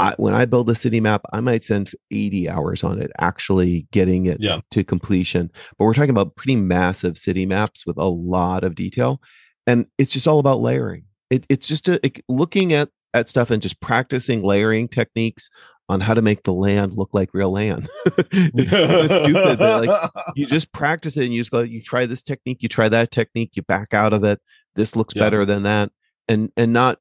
I, 0.01 0.15
when 0.17 0.35
I 0.35 0.45
build 0.45 0.69
a 0.69 0.75
city 0.75 1.01
map, 1.01 1.23
I 1.33 1.39
might 1.39 1.62
spend 1.62 1.93
80 2.11 2.49
hours 2.49 2.83
on 2.83 3.01
it, 3.01 3.12
actually 3.21 3.87
getting 3.93 4.27
it 4.27 4.39
yeah. 4.41 4.62
to 4.73 4.83
completion. 4.83 5.49
But 5.79 5.85
we're 5.85 5.95
talking 5.95 6.11
about 6.11 6.35
pretty 6.35 6.57
massive 6.57 7.17
city 7.17 7.47
maps 7.47 7.87
with 7.87 7.97
a 7.97 8.07
lot 8.07 8.65
of 8.65 8.75
detail. 8.75 9.23
And 9.65 9.87
it's 9.97 10.12
just 10.12 10.27
all 10.27 10.41
about 10.41 10.59
layering. 10.59 11.05
It, 11.31 11.47
it's 11.49 11.69
just 11.69 11.87
a, 11.87 12.05
it, 12.05 12.25
looking 12.29 12.73
at, 12.73 12.89
at 13.15 13.29
stuff 13.29 13.53
and 13.53 13.62
just 13.62 13.81
practicing 13.81 14.43
layering 14.43 14.89
techniques 14.89 15.51
on 15.88 16.01
how 16.01 16.14
to 16.14 16.22
make 16.22 16.42
the 16.42 16.53
land 16.53 16.94
look 16.94 17.11
like 17.12 17.33
real 17.33 17.53
land. 17.53 17.88
it's 18.07 18.70
kind 18.70 19.11
of 19.11 19.18
stupid. 19.18 19.61
like 19.61 20.11
you 20.35 20.46
just 20.46 20.72
practice 20.72 21.16
it 21.16 21.25
and 21.25 21.35
you 21.35 21.40
just 21.40 21.51
go, 21.51 21.61
you 21.61 21.83
try 21.83 22.07
this 22.07 22.22
technique, 22.22 22.62
you 22.62 22.68
try 22.68 22.88
that 22.88 23.11
technique, 23.11 23.53
you 23.55 23.62
back 23.62 23.94
out 23.94 24.12
of 24.12 24.25
it. 24.25 24.40
This 24.75 24.96
looks 24.96 25.14
yeah. 25.14 25.22
better 25.22 25.44
than 25.44 25.62
that. 25.62 25.90
And 26.29 26.51
and 26.57 26.72
not 26.72 26.99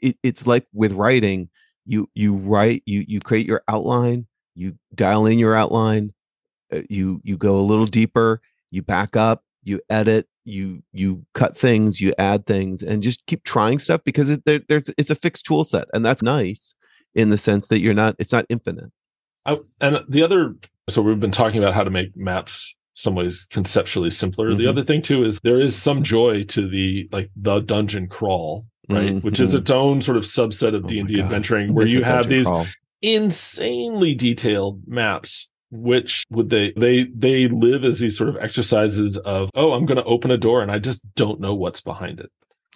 it, 0.00 0.18
it's 0.22 0.46
like 0.46 0.66
with 0.74 0.92
writing, 0.92 1.48
you 1.86 2.08
you 2.14 2.34
write, 2.34 2.82
you 2.84 3.04
you 3.06 3.20
create 3.20 3.46
your 3.46 3.62
outline, 3.66 4.26
you 4.54 4.76
dial 4.94 5.24
in 5.26 5.38
your 5.38 5.54
outline, 5.54 6.12
uh, 6.72 6.82
you 6.90 7.20
you 7.24 7.38
go 7.38 7.56
a 7.56 7.62
little 7.62 7.86
deeper, 7.86 8.42
you 8.70 8.82
back 8.82 9.16
up, 9.16 9.42
you 9.62 9.80
edit, 9.88 10.28
you 10.44 10.82
you 10.92 11.24
cut 11.32 11.56
things, 11.56 11.98
you 11.98 12.12
add 12.18 12.44
things, 12.44 12.82
and 12.82 13.02
just 13.02 13.24
keep 13.26 13.42
trying 13.44 13.78
stuff 13.78 14.02
because 14.04 14.28
it, 14.28 14.44
there, 14.44 14.60
there's 14.68 14.90
it's 14.98 15.10
a 15.10 15.14
fixed 15.14 15.46
tool 15.46 15.64
set, 15.64 15.88
and 15.94 16.04
that's 16.04 16.22
nice 16.22 16.74
in 17.16 17.30
the 17.30 17.38
sense 17.38 17.68
that 17.68 17.80
you're 17.80 17.94
not 17.94 18.14
it's 18.18 18.32
not 18.32 18.46
infinite. 18.48 18.92
I, 19.44 19.58
and 19.80 20.04
the 20.08 20.22
other 20.22 20.54
so 20.88 21.02
we've 21.02 21.18
been 21.18 21.32
talking 21.32 21.58
about 21.60 21.74
how 21.74 21.82
to 21.82 21.90
make 21.90 22.16
maps 22.16 22.74
some 22.94 23.14
ways 23.14 23.46
conceptually 23.50 24.10
simpler. 24.10 24.50
Mm-hmm. 24.50 24.58
the 24.58 24.68
other 24.68 24.84
thing 24.84 25.02
too 25.02 25.24
is 25.24 25.40
there 25.42 25.60
is 25.60 25.74
some 25.74 26.02
joy 26.02 26.44
to 26.44 26.68
the 26.68 27.08
like 27.10 27.30
the 27.34 27.60
dungeon 27.60 28.06
crawl 28.06 28.66
right? 28.88 29.08
Mm-hmm. 29.08 29.26
which 29.26 29.40
is 29.40 29.54
its 29.54 29.70
own 29.70 30.00
sort 30.00 30.16
of 30.16 30.24
subset 30.24 30.74
of 30.74 30.84
oh 30.84 30.88
d&d 30.88 31.20
adventuring 31.20 31.74
where 31.74 31.86
you 31.86 32.04
have 32.04 32.28
these 32.28 32.46
crawl. 32.46 32.66
insanely 33.02 34.14
detailed 34.14 34.82
maps 34.86 35.48
which 35.70 36.24
would 36.30 36.50
they 36.50 36.72
they 36.76 37.06
they 37.14 37.48
live 37.48 37.84
as 37.84 37.98
these 37.98 38.16
sort 38.16 38.30
of 38.30 38.36
exercises 38.36 39.16
of 39.18 39.50
oh 39.54 39.72
i'm 39.72 39.84
going 39.84 39.98
to 39.98 40.04
open 40.04 40.30
a 40.30 40.38
door 40.38 40.62
and 40.62 40.70
i 40.70 40.78
just 40.78 41.02
don't 41.14 41.40
know 41.40 41.54
what's 41.54 41.80
behind 41.80 42.20
it. 42.20 42.30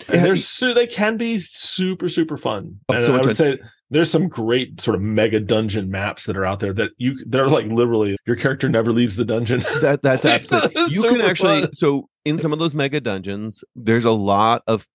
And 0.09 0.17
yeah, 0.17 0.23
they're 0.23 0.37
su- 0.37 0.73
they 0.73 0.87
can 0.87 1.19
be 1.19 1.41
super 1.41 2.09
super 2.09 2.39
fun. 2.39 2.81
Oh, 2.89 2.95
and 2.95 3.05
so 3.05 3.15
i 3.15 3.21
would 3.21 3.37
say 3.37 3.59
there's 3.91 4.11
some 4.11 4.29
great 4.29 4.81
sort 4.81 4.95
of 4.95 5.03
mega 5.03 5.41
dungeon 5.41 5.91
maps 5.91 6.25
that 6.25 6.37
are 6.37 6.45
out 6.45 6.61
there 6.61 6.73
that 6.73 6.91
you 6.99 7.23
they're 7.27 7.49
like 7.49 7.67
literally 7.67 8.17
your 8.27 8.37
character 8.37 8.69
never 8.69 8.93
leaves 8.93 9.17
the 9.17 9.25
dungeon 9.25 9.61
that 9.81 10.01
that's 10.03 10.25
absolutely 10.25 10.87
you 10.87 11.03
can 11.03 11.21
actually 11.21 11.63
fun. 11.63 11.75
so 11.75 12.09
in 12.25 12.39
some 12.39 12.53
of 12.53 12.59
those 12.59 12.75
mega 12.75 13.01
dungeons 13.01 13.65
there's 13.75 14.05
a 14.05 14.11
lot 14.11 14.63
of 14.67 14.87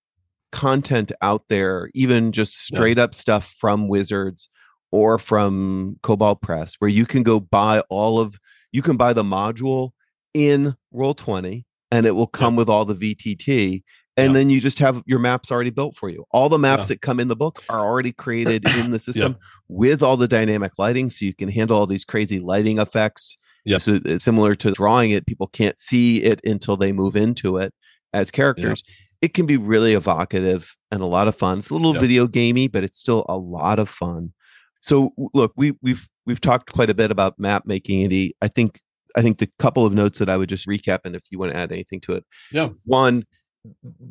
content 0.52 1.12
out 1.22 1.44
there 1.50 1.90
even 1.94 2.32
just 2.32 2.54
straight 2.62 2.98
yeah. 2.98 3.04
up 3.04 3.14
stuff 3.14 3.54
from 3.60 3.88
wizards 3.88 4.48
or 4.96 5.20
from 5.20 5.98
Kobold 6.04 6.42
Press, 6.42 6.76
where 6.80 6.90
you 6.90 7.06
can 7.06 7.22
go 7.22 7.42
buy 7.42 7.82
all 7.90 8.18
of 8.18 8.38
you 8.72 8.82
can 8.82 8.96
buy 8.96 9.12
the 9.12 9.24
module 9.24 9.92
in 10.34 10.76
Roll20 10.94 11.66
and 11.92 12.06
it 12.06 12.12
will 12.12 12.28
come 12.28 12.54
yeah. 12.54 12.60
with 12.60 12.70
all 12.70 12.86
the 12.86 12.96
VTT. 12.96 13.84
And 14.18 14.32
yeah. 14.32 14.40
then 14.40 14.50
you 14.50 14.62
just 14.62 14.80
have 14.80 15.04
your 15.06 15.20
maps 15.20 15.52
already 15.52 15.72
built 15.72 15.98
for 15.98 16.10
you. 16.10 16.26
All 16.32 16.48
the 16.48 16.60
maps 16.60 16.86
yeah. 16.86 16.96
that 16.96 17.02
come 17.02 17.20
in 17.20 17.28
the 17.28 17.36
book 17.36 17.62
are 17.70 17.82
already 17.82 18.14
created 18.14 18.68
in 18.70 18.92
the 18.92 19.00
system 19.00 19.36
with 19.68 20.02
all 20.02 20.16
the 20.16 20.28
dynamic 20.28 20.74
lighting. 20.78 21.10
So 21.10 21.26
you 21.26 21.34
can 21.34 21.50
handle 21.50 21.78
all 21.78 21.88
these 21.88 22.06
crazy 22.06 22.40
lighting 22.40 22.80
effects. 22.80 23.38
Yeah. 23.66 23.78
So 23.78 24.00
it's 24.06 24.24
similar 24.24 24.56
to 24.56 24.72
drawing 24.72 25.12
it, 25.12 25.26
people 25.26 25.48
can't 25.48 25.78
see 25.80 26.24
it 26.24 26.40
until 26.46 26.78
they 26.78 26.92
move 26.94 27.16
into 27.16 27.58
it 27.58 27.74
as 28.14 28.32
characters. 28.32 28.84
It 29.22 29.34
can 29.34 29.46
be 29.46 29.58
really 29.58 29.94
evocative 29.94 30.76
and 30.92 31.02
a 31.02 31.06
lot 31.08 31.28
of 31.28 31.36
fun. 31.36 31.60
It's 31.60 31.70
a 31.70 31.74
little 31.74 31.94
video 31.94 32.28
gamey, 32.28 32.68
but 32.68 32.84
it's 32.84 33.00
still 33.00 33.26
a 33.28 33.38
lot 33.38 33.80
of 33.80 33.90
fun. 33.90 34.34
So 34.82 35.14
look, 35.34 35.52
we 35.56 35.74
we've 35.82 36.08
we've 36.28 36.42
talked 36.42 36.72
quite 36.72 36.92
a 36.92 36.94
bit 36.94 37.10
about 37.10 37.40
map 37.40 37.64
making, 37.66 38.04
Andy. 38.04 38.36
I 38.42 38.48
think 38.48 38.82
I 39.16 39.22
think 39.22 39.40
the 39.40 39.50
couple 39.58 39.86
of 39.86 39.94
notes 39.94 40.20
that 40.20 40.30
I 40.30 40.38
would 40.38 40.50
just 40.50 40.68
recap, 40.68 41.00
and 41.06 41.16
if 41.16 41.24
you 41.32 41.40
want 41.40 41.54
to 41.54 41.58
add 41.58 41.72
anything 41.72 42.02
to 42.02 42.14
it, 42.14 42.24
yeah. 42.52 42.70
One, 42.84 43.24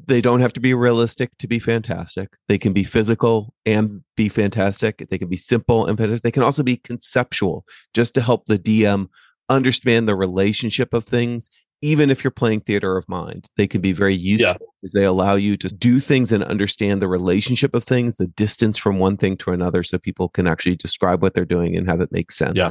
they 0.06 0.20
don't 0.20 0.40
have 0.40 0.52
to 0.54 0.60
be 0.60 0.74
realistic 0.74 1.36
to 1.38 1.46
be 1.46 1.58
fantastic. 1.58 2.30
They 2.48 2.58
can 2.58 2.72
be 2.72 2.84
physical 2.84 3.54
and 3.64 4.02
be 4.16 4.28
fantastic. 4.28 5.06
They 5.10 5.18
can 5.18 5.28
be 5.28 5.36
simple 5.36 5.86
and 5.86 5.98
fantastic. 5.98 6.22
They 6.22 6.30
can 6.30 6.42
also 6.42 6.62
be 6.62 6.76
conceptual, 6.76 7.64
just 7.92 8.14
to 8.14 8.20
help 8.20 8.46
the 8.46 8.58
DM 8.58 9.08
understand 9.48 10.08
the 10.08 10.16
relationship 10.16 10.94
of 10.94 11.04
things 11.04 11.48
even 11.84 12.08
if 12.08 12.24
you're 12.24 12.30
playing 12.30 12.60
theater 12.60 12.96
of 12.96 13.06
mind, 13.10 13.46
they 13.58 13.66
can 13.66 13.82
be 13.82 13.92
very 13.92 14.14
useful 14.14 14.52
yeah. 14.52 14.66
because 14.80 14.94
they 14.94 15.04
allow 15.04 15.34
you 15.34 15.54
to 15.54 15.68
do 15.68 16.00
things 16.00 16.32
and 16.32 16.42
understand 16.42 17.02
the 17.02 17.08
relationship 17.08 17.74
of 17.74 17.84
things, 17.84 18.16
the 18.16 18.26
distance 18.26 18.78
from 18.78 18.98
one 18.98 19.18
thing 19.18 19.36
to 19.36 19.50
another, 19.50 19.82
so 19.82 19.98
people 19.98 20.30
can 20.30 20.46
actually 20.46 20.76
describe 20.76 21.20
what 21.20 21.34
they're 21.34 21.44
doing 21.44 21.76
and 21.76 21.86
have 21.86 22.00
it 22.00 22.10
make 22.10 22.30
sense. 22.30 22.56
Yeah. 22.56 22.70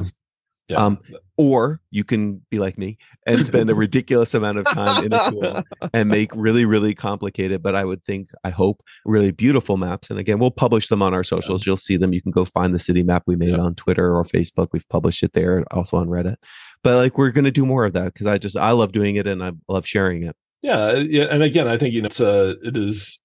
Yeah. 0.68 0.78
Um, 0.78 0.98
or 1.36 1.80
you 1.90 2.04
can 2.04 2.40
be 2.50 2.58
like 2.58 2.78
me 2.78 2.96
and 3.26 3.44
spend 3.44 3.68
a 3.68 3.74
ridiculous 3.74 4.32
amount 4.32 4.58
of 4.58 4.64
time 4.66 5.04
in 5.04 5.12
a 5.12 5.30
tool 5.30 5.62
and 5.92 6.08
make 6.08 6.30
really, 6.34 6.64
really 6.64 6.94
complicated, 6.94 7.62
but 7.62 7.74
I 7.74 7.84
would 7.84 8.02
think, 8.04 8.30
I 8.44 8.50
hope, 8.50 8.82
really 9.04 9.30
beautiful 9.30 9.76
maps. 9.76 10.08
And 10.08 10.18
again, 10.18 10.38
we'll 10.38 10.50
publish 10.50 10.88
them 10.88 11.02
on 11.02 11.12
our 11.12 11.24
socials. 11.24 11.62
Yeah. 11.62 11.70
You'll 11.70 11.76
see 11.76 11.96
them. 11.96 12.14
You 12.14 12.22
can 12.22 12.32
go 12.32 12.46
find 12.46 12.74
the 12.74 12.78
city 12.78 13.02
map 13.02 13.24
we 13.26 13.36
made 13.36 13.50
yeah. 13.50 13.58
on 13.58 13.74
Twitter 13.74 14.16
or 14.16 14.24
Facebook. 14.24 14.68
We've 14.72 14.88
published 14.88 15.22
it 15.22 15.34
there, 15.34 15.64
also 15.70 15.98
on 15.98 16.08
Reddit. 16.08 16.36
But 16.82 16.96
like, 16.96 17.18
we're 17.18 17.30
going 17.30 17.44
to 17.44 17.50
do 17.50 17.66
more 17.66 17.84
of 17.84 17.92
that 17.92 18.14
because 18.14 18.26
I 18.26 18.38
just, 18.38 18.56
I 18.56 18.70
love 18.70 18.92
doing 18.92 19.16
it 19.16 19.26
and 19.26 19.44
I 19.44 19.52
love 19.68 19.86
sharing 19.86 20.22
it. 20.22 20.36
Yeah, 20.62 20.94
yeah, 20.94 21.24
and 21.24 21.42
again, 21.42 21.68
I 21.68 21.76
think 21.76 21.92
you 21.92 22.00
know 22.00 22.06
it's 22.06 22.20
a, 22.20 22.56
it 22.62 22.74
is, 22.74 23.18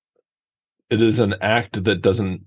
it 0.90 1.02
is 1.02 1.22
an 1.22 1.36
act 1.40 1.86
that 1.86 2.02
doesn't 2.02 2.42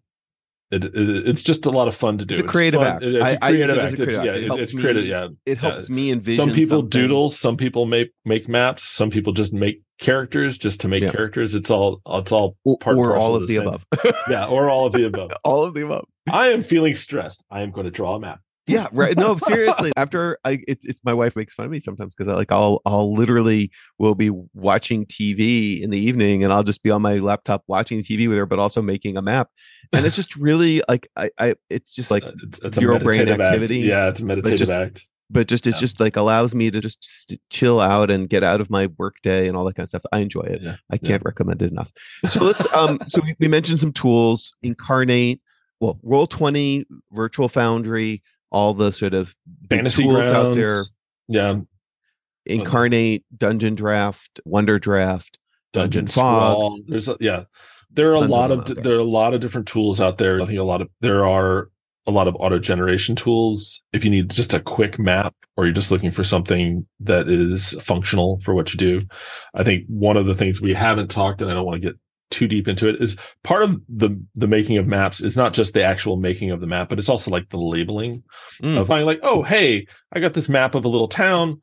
it, 0.73 0.85
it, 0.87 1.29
it's 1.29 1.43
just 1.43 1.67
a 1.67 1.71
lot 1.71 1.87
of 1.87 1.95
fun 1.95 2.17
to 2.19 2.25
do. 2.25 2.35
It's 2.35 2.43
a 2.43 2.47
creative 2.47 2.81
it's 2.81 2.91
act. 2.91 3.03
It's 3.05 3.33
a 3.35 3.39
creative 3.39 3.79
act. 3.79 4.01
It's, 4.01 4.13
yeah, 4.13 4.33
it 4.33 4.59
it's 4.59 4.73
creative. 4.73 5.05
Yeah, 5.05 5.29
it 5.45 5.59
helps 5.59 5.89
yeah. 5.89 5.95
me 5.95 6.11
envision. 6.11 6.47
Some 6.47 6.55
people 6.55 6.79
something. 6.79 6.89
doodle. 6.89 7.29
Some 7.29 7.57
people 7.59 7.85
make 7.85 8.13
make 8.25 8.49
maps. 8.49 8.85
Some 8.85 9.11
people 9.11 9.35
just 9.35 9.53
make 9.53 9.83
characters 10.01 10.57
just 10.57 10.81
to 10.81 10.89
make 10.89 11.03
yeah. 11.03 11.11
characters. 11.11 11.55
It's 11.55 11.71
all 11.71 12.01
it's 12.07 12.33
all 12.33 12.57
part 12.81 12.97
or 12.97 13.15
all 13.17 13.37
of 13.37 13.47
the, 13.47 13.59
the 13.59 13.65
above. 13.67 13.87
yeah, 14.31 14.47
or 14.47 14.71
all 14.71 14.87
of 14.87 14.95
the 14.95 15.05
above. 15.07 15.33
all 15.45 15.63
of 15.63 15.75
the 15.75 15.85
above. 15.85 16.07
I 16.31 16.49
am 16.49 16.63
feeling 16.63 16.95
stressed. 16.95 17.43
I 17.51 17.61
am 17.61 17.71
going 17.71 17.85
to 17.85 17.91
draw 17.91 18.15
a 18.15 18.21
map 18.21 18.41
yeah 18.67 18.87
right 18.93 19.17
no 19.17 19.37
seriously 19.37 19.93
after 19.97 20.39
i 20.45 20.63
it, 20.69 20.79
it's 20.83 21.01
my 21.05 21.13
wife 21.13 21.35
makes 21.37 21.55
fun 21.55 21.67
of 21.67 21.73
me 21.73 21.79
sometimes 21.79 22.15
because 22.15 22.31
i 22.31 22.35
like 22.35 22.53
i'll 22.53 22.81
i'll 22.87 23.13
literally 23.15 23.71
will 23.99 24.15
be 24.15 24.31
watching 24.55 25.05
tv 25.07 25.81
in 25.81 25.91
the 25.91 25.99
evening 25.99 26.45
and 26.45 26.53
i'll 26.53 26.63
just 26.63 26.83
be 26.83 26.91
on 26.91 27.03
my 27.03 27.17
laptop 27.17 27.63
watching 27.67 28.01
tv 28.01 28.29
with 28.29 28.37
her 28.37 28.47
but 28.47 28.59
also 28.59 28.81
making 28.81 29.17
a 29.17 29.23
map 29.23 29.49
and 29.93 30.07
it's 30.07 30.17
just 30.17 30.37
really 30.37 30.83
like 30.89 31.09
i 31.17 31.31
i 31.39 31.55
it's 31.71 31.95
just 31.95 32.11
like 32.11 32.25
it's, 32.43 32.61
it's 32.61 32.79
zero 32.79 32.99
brain 32.99 33.29
activity 33.29 33.83
act. 33.83 33.89
yeah 33.89 34.09
it's 34.09 34.21
a 34.21 34.25
meditative 34.25 34.59
just, 34.59 34.73
act 34.73 35.07
but 35.31 35.49
just 35.49 35.67
it's 35.67 35.77
yeah. 35.77 35.81
just 35.81 35.99
like 35.99 36.17
allows 36.17 36.55
me 36.55 36.71
to 36.71 36.81
just 36.81 37.37
chill 37.51 37.81
out 37.81 38.11
and 38.11 38.29
get 38.29 38.45
out 38.45 38.61
of 38.61 38.71
my 38.71 38.89
work 38.99 39.17
day 39.23 39.49
and 39.49 39.57
all 39.57 39.65
that 39.65 39.75
kind 39.75 39.85
of 39.85 39.89
stuff 39.89 40.03
i 40.13 40.19
enjoy 40.19 40.43
it 40.43 40.61
yeah. 40.63 40.77
i 40.91 40.99
can't 40.99 41.23
yeah. 41.23 41.29
recommend 41.29 41.63
it 41.63 41.71
enough 41.71 41.91
so 42.29 42.45
let's 42.45 42.67
um 42.75 43.01
so 43.09 43.21
we, 43.23 43.35
we 43.41 43.49
mentioned 43.49 43.81
some 43.81 43.93
tools 43.93 44.55
inkarnate 44.65 45.41
well 45.81 45.99
roll 46.03 46.27
20 46.27 46.85
virtual 47.13 47.49
foundry 47.49 48.23
all 48.53 48.75
the 48.75 48.93
sort 48.93 49.15
of 49.15 49.35
fantasy 49.69 50.05
tools 50.05 50.17
grounds. 50.17 50.33
out 50.33 50.55
there. 50.55 50.83
Yeah. 51.27 51.61
Inkarnate, 52.49 53.25
Dungeon 53.37 53.75
Draft, 53.75 54.41
Wonder 54.45 54.79
Draft, 54.79 55.39
Dungeon, 55.73 56.05
Dungeon 56.05 56.13
Fog. 56.13 56.81
There's 56.87 57.09
a, 57.09 57.17
yeah. 57.19 57.45
There 57.91 58.11
are 58.11 58.15
Tons 58.15 58.29
a 58.29 58.31
lot 58.31 58.51
of, 58.51 58.71
of 58.71 58.83
there 58.83 58.95
are 58.95 59.01
a 59.01 59.05
lot 59.05 59.35
of 59.35 59.41
different 59.41 59.67
tools 59.67 60.01
out 60.01 60.19
there. 60.19 60.41
I 60.41 60.45
think 60.47 60.59
a 60.59 60.65
lot 60.65 60.81
of 60.81 60.89
there 61.01 61.27
are 61.27 61.71
a 62.07 62.11
lot 62.11 62.27
of 62.27 62.35
auto 62.37 62.59
generation 62.59 63.15
tools. 63.15 63.81
If 63.93 64.05
you 64.05 64.11
need 64.11 64.31
just 64.31 64.55
a 64.55 64.61
quick 64.61 64.99
map 64.99 65.35
or 65.57 65.67
you're 65.67 65.75
just 65.75 65.91
looking 65.91 66.11
for 66.11 66.25
something 66.25 66.87
that 67.01 67.29
is 67.29 67.73
functional 67.81 68.41
for 68.41 68.55
what 68.55 68.73
you 68.73 68.79
do, 68.79 69.03
I 69.55 69.63
think 69.63 69.85
one 69.89 70.17
of 70.17 70.27
the 70.27 70.35
things 70.35 70.61
we 70.61 70.75
haven't 70.75 71.11
talked, 71.11 71.43
and 71.43 71.51
I 71.51 71.55
don't 71.55 71.67
want 71.67 71.81
to 71.81 71.89
get 71.89 71.99
too 72.33 72.49
deep 72.49 72.67
into 72.67 72.89
it 72.89 73.01
is 73.01 73.17
part 73.45 73.63
of 73.63 73.81
the 73.89 74.11
the 74.35 74.49
making 74.49 74.79
of 74.79 74.87
maps 74.87 75.21
is 75.21 75.37
not 75.37 75.53
just 75.53 75.75
the 75.75 75.83
actual 75.83 76.17
making 76.17 76.51
of 76.51 76.61
the 76.61 76.67
map 76.67 76.89
but 76.89 76.99
it's 76.99 77.09
also 77.09 77.31
like 77.31 77.49
the 77.51 77.57
labeling 77.57 78.23
mm. 78.63 78.79
of 78.79 78.87
finding 78.87 79.07
like 79.07 79.21
oh 79.23 79.43
hey 79.43 79.87
i 80.13 80.19
got 80.19 80.35
this 80.35 80.49
map 80.49 80.75
of 80.75 80.85
a 80.85 80.89
little 80.89 81.09
town. 81.09 81.61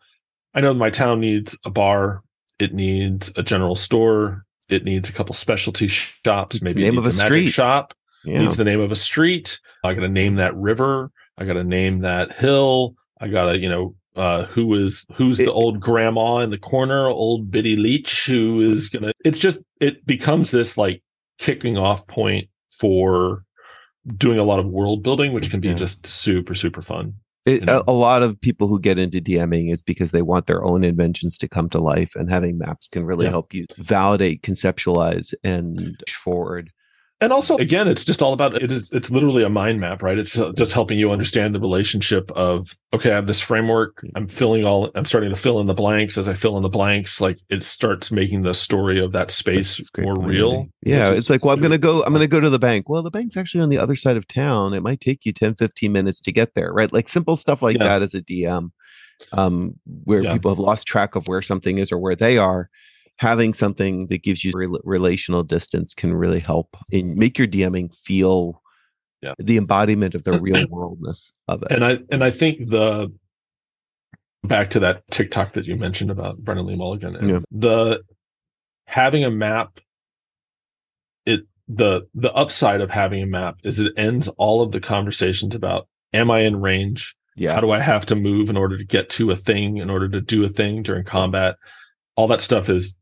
I 0.54 0.62
know 0.62 0.74
my 0.74 0.90
town 0.90 1.20
needs 1.20 1.58
a 1.66 1.70
bar. 1.70 2.24
It 2.58 2.74
needs 2.74 3.32
a 3.36 3.44
general 3.44 3.76
store. 3.76 4.46
It 4.70 4.84
needs 4.84 5.10
a 5.10 5.14
couple 5.14 5.34
specialty 5.34 5.88
shops. 5.88 6.62
Maybe 6.62 6.84
name 6.84 6.98
of 6.98 7.06
a, 7.06 7.10
a 7.10 7.14
street. 7.14 7.50
shop. 7.50 7.94
Yeah. 8.26 8.42
needs 8.42 8.58
the 8.58 8.66
name 8.66 8.82
of 8.82 8.92
a 8.92 8.96
street. 8.96 9.60
I 9.84 9.94
gotta 9.94 10.10
name 10.10 10.36
that 10.36 10.56
river. 10.56 11.12
I 11.38 11.46
gotta 11.46 11.64
name 11.64 12.00
that 12.00 12.34
hill. 12.34 12.96
I 13.22 13.28
gotta 13.28 13.58
you 13.58 13.70
know 13.70 13.96
uh, 14.16 14.46
who 14.46 14.74
is 14.74 15.06
who's 15.14 15.40
it, 15.40 15.46
the 15.46 15.54
old 15.54 15.80
grandma 15.80 16.40
in 16.40 16.50
the 16.50 16.58
corner, 16.58 17.08
old 17.08 17.50
Biddy 17.50 17.78
Leach, 17.78 18.26
who 18.26 18.60
is 18.74 18.90
gonna. 18.90 19.14
It's 19.24 19.40
just 19.40 19.60
it 19.80 20.06
becomes 20.06 20.52
this 20.52 20.78
like 20.78 21.02
kicking 21.38 21.78
off 21.78 22.08
point 22.08 22.50
for 22.72 23.44
doing 24.18 24.40
a 24.40 24.44
lot 24.44 24.60
of 24.60 24.68
world 24.68 25.04
building, 25.04 25.34
which 25.34 25.50
can 25.50 25.60
be 25.60 25.70
yeah. 25.70 25.76
just 25.76 26.06
super 26.06 26.56
super 26.56 26.82
fun. 26.82 27.14
It, 27.46 27.62
you 27.62 27.66
know? 27.66 27.84
a, 27.88 27.92
a, 27.92 27.94
lot 27.94 28.22
of 28.22 28.40
people 28.40 28.68
who 28.68 28.80
get 28.80 29.00
into 29.00 29.22
DMing 29.22 29.72
is 29.72 29.82
because 29.82 30.12
they 30.12 30.22
want 30.22 30.46
their 30.46 30.64
own 30.64 30.84
inventions 30.84 31.38
to 31.38 31.48
come 31.48 31.70
to 31.70 31.80
life, 31.80 32.12
and 32.16 32.30
having 32.30 32.58
maps 32.58 32.88
can 32.88 33.06
really 33.06 33.26
yeah. 33.26 33.32
help 33.32 33.54
you 33.54 33.66
validate, 33.78 34.42
conceptualize, 34.42 35.34
and 35.44 35.78
mm. 35.78 36.00
push 36.00 36.16
forward 36.16 36.72
and 37.22 37.34
also 37.34 37.58
again 37.58 37.88
it's 37.88 38.06
just 38.06 38.22
all 38.22 38.34
about 38.34 38.56
it 38.62 38.72
is 38.72 38.92
it's 38.92 39.12
literally 39.12 39.44
a 39.44 39.50
mind 39.50 39.80
map 39.80 40.02
right? 40.02 40.18
It's 40.18 40.38
uh, 40.38 40.52
just 40.54 40.72
helping 40.72 40.98
you 40.98 41.12
understand 41.12 41.54
the 41.54 41.60
relationship 41.60 42.32
of 42.32 42.76
okay 42.94 43.12
i 43.12 43.16
have 43.16 43.28
this 43.28 43.42
framework 43.42 44.02
i'm 44.16 44.28
filling 44.28 44.66
all 44.66 44.90
i'm 44.96 45.06
starting 45.06 45.30
to 45.30 45.36
fill 45.36 45.60
in 45.60 45.68
the 45.68 45.74
blanks. 45.74 46.18
As 46.18 46.30
i 46.30 46.34
fill 46.34 46.58
in 46.58 46.64
the 46.64 46.70
blanks 46.70 47.22
like 47.22 47.38
it 47.50 47.64
starts 47.64 48.12
making 48.12 48.44
the 48.44 48.54
story 48.54 49.04
of 49.04 49.12
that 49.12 49.32
space 49.32 49.82
more 49.98 50.20
real. 50.20 50.68
Yeah 50.84 51.12
it's 51.12 51.30
like 51.30 51.44
well 51.44 51.54
i'm 51.54 51.62
gonna 51.62 51.78
go 51.78 52.04
i'm 52.04 52.14
gonna 52.14 52.28
go 52.28 52.40
to 52.40 52.50
the 52.50 52.60
bank. 52.60 52.90
Well 52.90 53.04
the 53.04 53.12
bank's 53.12 53.38
actually 53.38 53.62
on 53.62 53.70
the 53.70 53.78
other 53.78 53.96
side 53.96 54.18
of 54.18 54.28
town. 54.28 54.74
It 54.74 54.82
might 54.82 55.02
take 55.02 55.26
you 55.26 55.34
10 55.34 55.56
15 55.56 55.92
minutes 55.92 56.20
to 56.22 56.32
get 56.32 56.56
there 56.56 56.72
right? 56.72 56.92
Like 56.92 57.10
simple 57.10 57.38
stuff 57.38 57.62
like 57.62 57.78
yeah. 57.78 57.86
that 57.86 58.02
as 58.02 58.14
a 58.14 58.22
dm 58.22 58.72
um 59.34 59.78
where 60.06 60.24
yeah. 60.24 60.34
people 60.34 60.50
have 60.50 60.60
lost 60.60 60.88
track 60.88 61.16
of 61.16 61.28
where 61.28 61.42
something 61.42 61.78
is 61.78 61.92
or 61.92 61.98
where 61.98 62.16
they 62.16 62.38
are 62.38 62.70
having 63.20 63.54
something 63.54 64.08
that 64.08 64.24
gives 64.24 64.46
you 64.46 64.54
re- 64.56 64.80
relational 64.86 65.44
distance 65.44 65.94
can 65.94 66.14
really 66.14 66.40
help 66.40 66.78
and 66.90 67.18
make 67.18 67.38
your 67.38 67.48
DMing 67.48 67.94
feel 67.94 68.62
yeah. 69.22 69.34
the 69.38 69.58
embodiment 69.58 70.16
of 70.16 70.24
the 70.24 70.32
real 70.42 70.66
worldness 70.70 71.34
of 71.50 71.62
it. 71.64 71.72
And 71.72 71.84
I 71.84 72.00
and 72.10 72.24
I 72.24 72.32
think 72.32 72.70
the 72.70 73.14
back 74.46 74.70
to 74.70 74.80
that 74.80 75.04
TikTok 75.12 75.54
that 75.54 75.66
you 75.66 75.76
mentioned 75.76 76.12
about 76.12 76.38
Brennan 76.38 76.66
Lee 76.66 76.78
Mulligan 76.78 77.18
and 77.18 77.30
yeah. 77.30 77.40
the 77.52 78.00
having 78.86 79.26
a 79.26 79.30
map 79.30 79.82
it 81.26 81.42
the 81.68 82.08
the 82.16 82.32
upside 82.32 82.80
of 82.80 82.90
having 82.90 83.22
a 83.22 83.28
map 83.28 83.58
is 83.66 83.82
it 83.82 83.92
ends 83.98 84.30
all 84.38 84.62
of 84.62 84.72
the 84.72 84.80
conversations 84.80 85.56
about 85.56 85.90
am 86.14 86.32
I 86.32 86.40
in 86.40 86.62
range? 86.62 87.16
Yes. 87.36 87.56
How 87.56 87.60
do 87.60 87.72
I 87.72 87.80
have 87.80 88.06
to 88.08 88.16
move 88.16 88.50
in 88.50 88.56
order 88.56 88.78
to 88.78 88.84
get 88.86 89.10
to 89.12 89.32
a 89.32 89.36
thing, 89.36 89.78
in 89.78 89.90
order 89.90 90.08
to 90.08 90.22
do 90.22 90.46
a 90.46 90.50
thing 90.50 90.84
during 90.84 91.04
combat? 91.04 91.58
All 92.16 92.28
that 92.30 92.42
stuff 92.42 92.70
is 92.70 92.96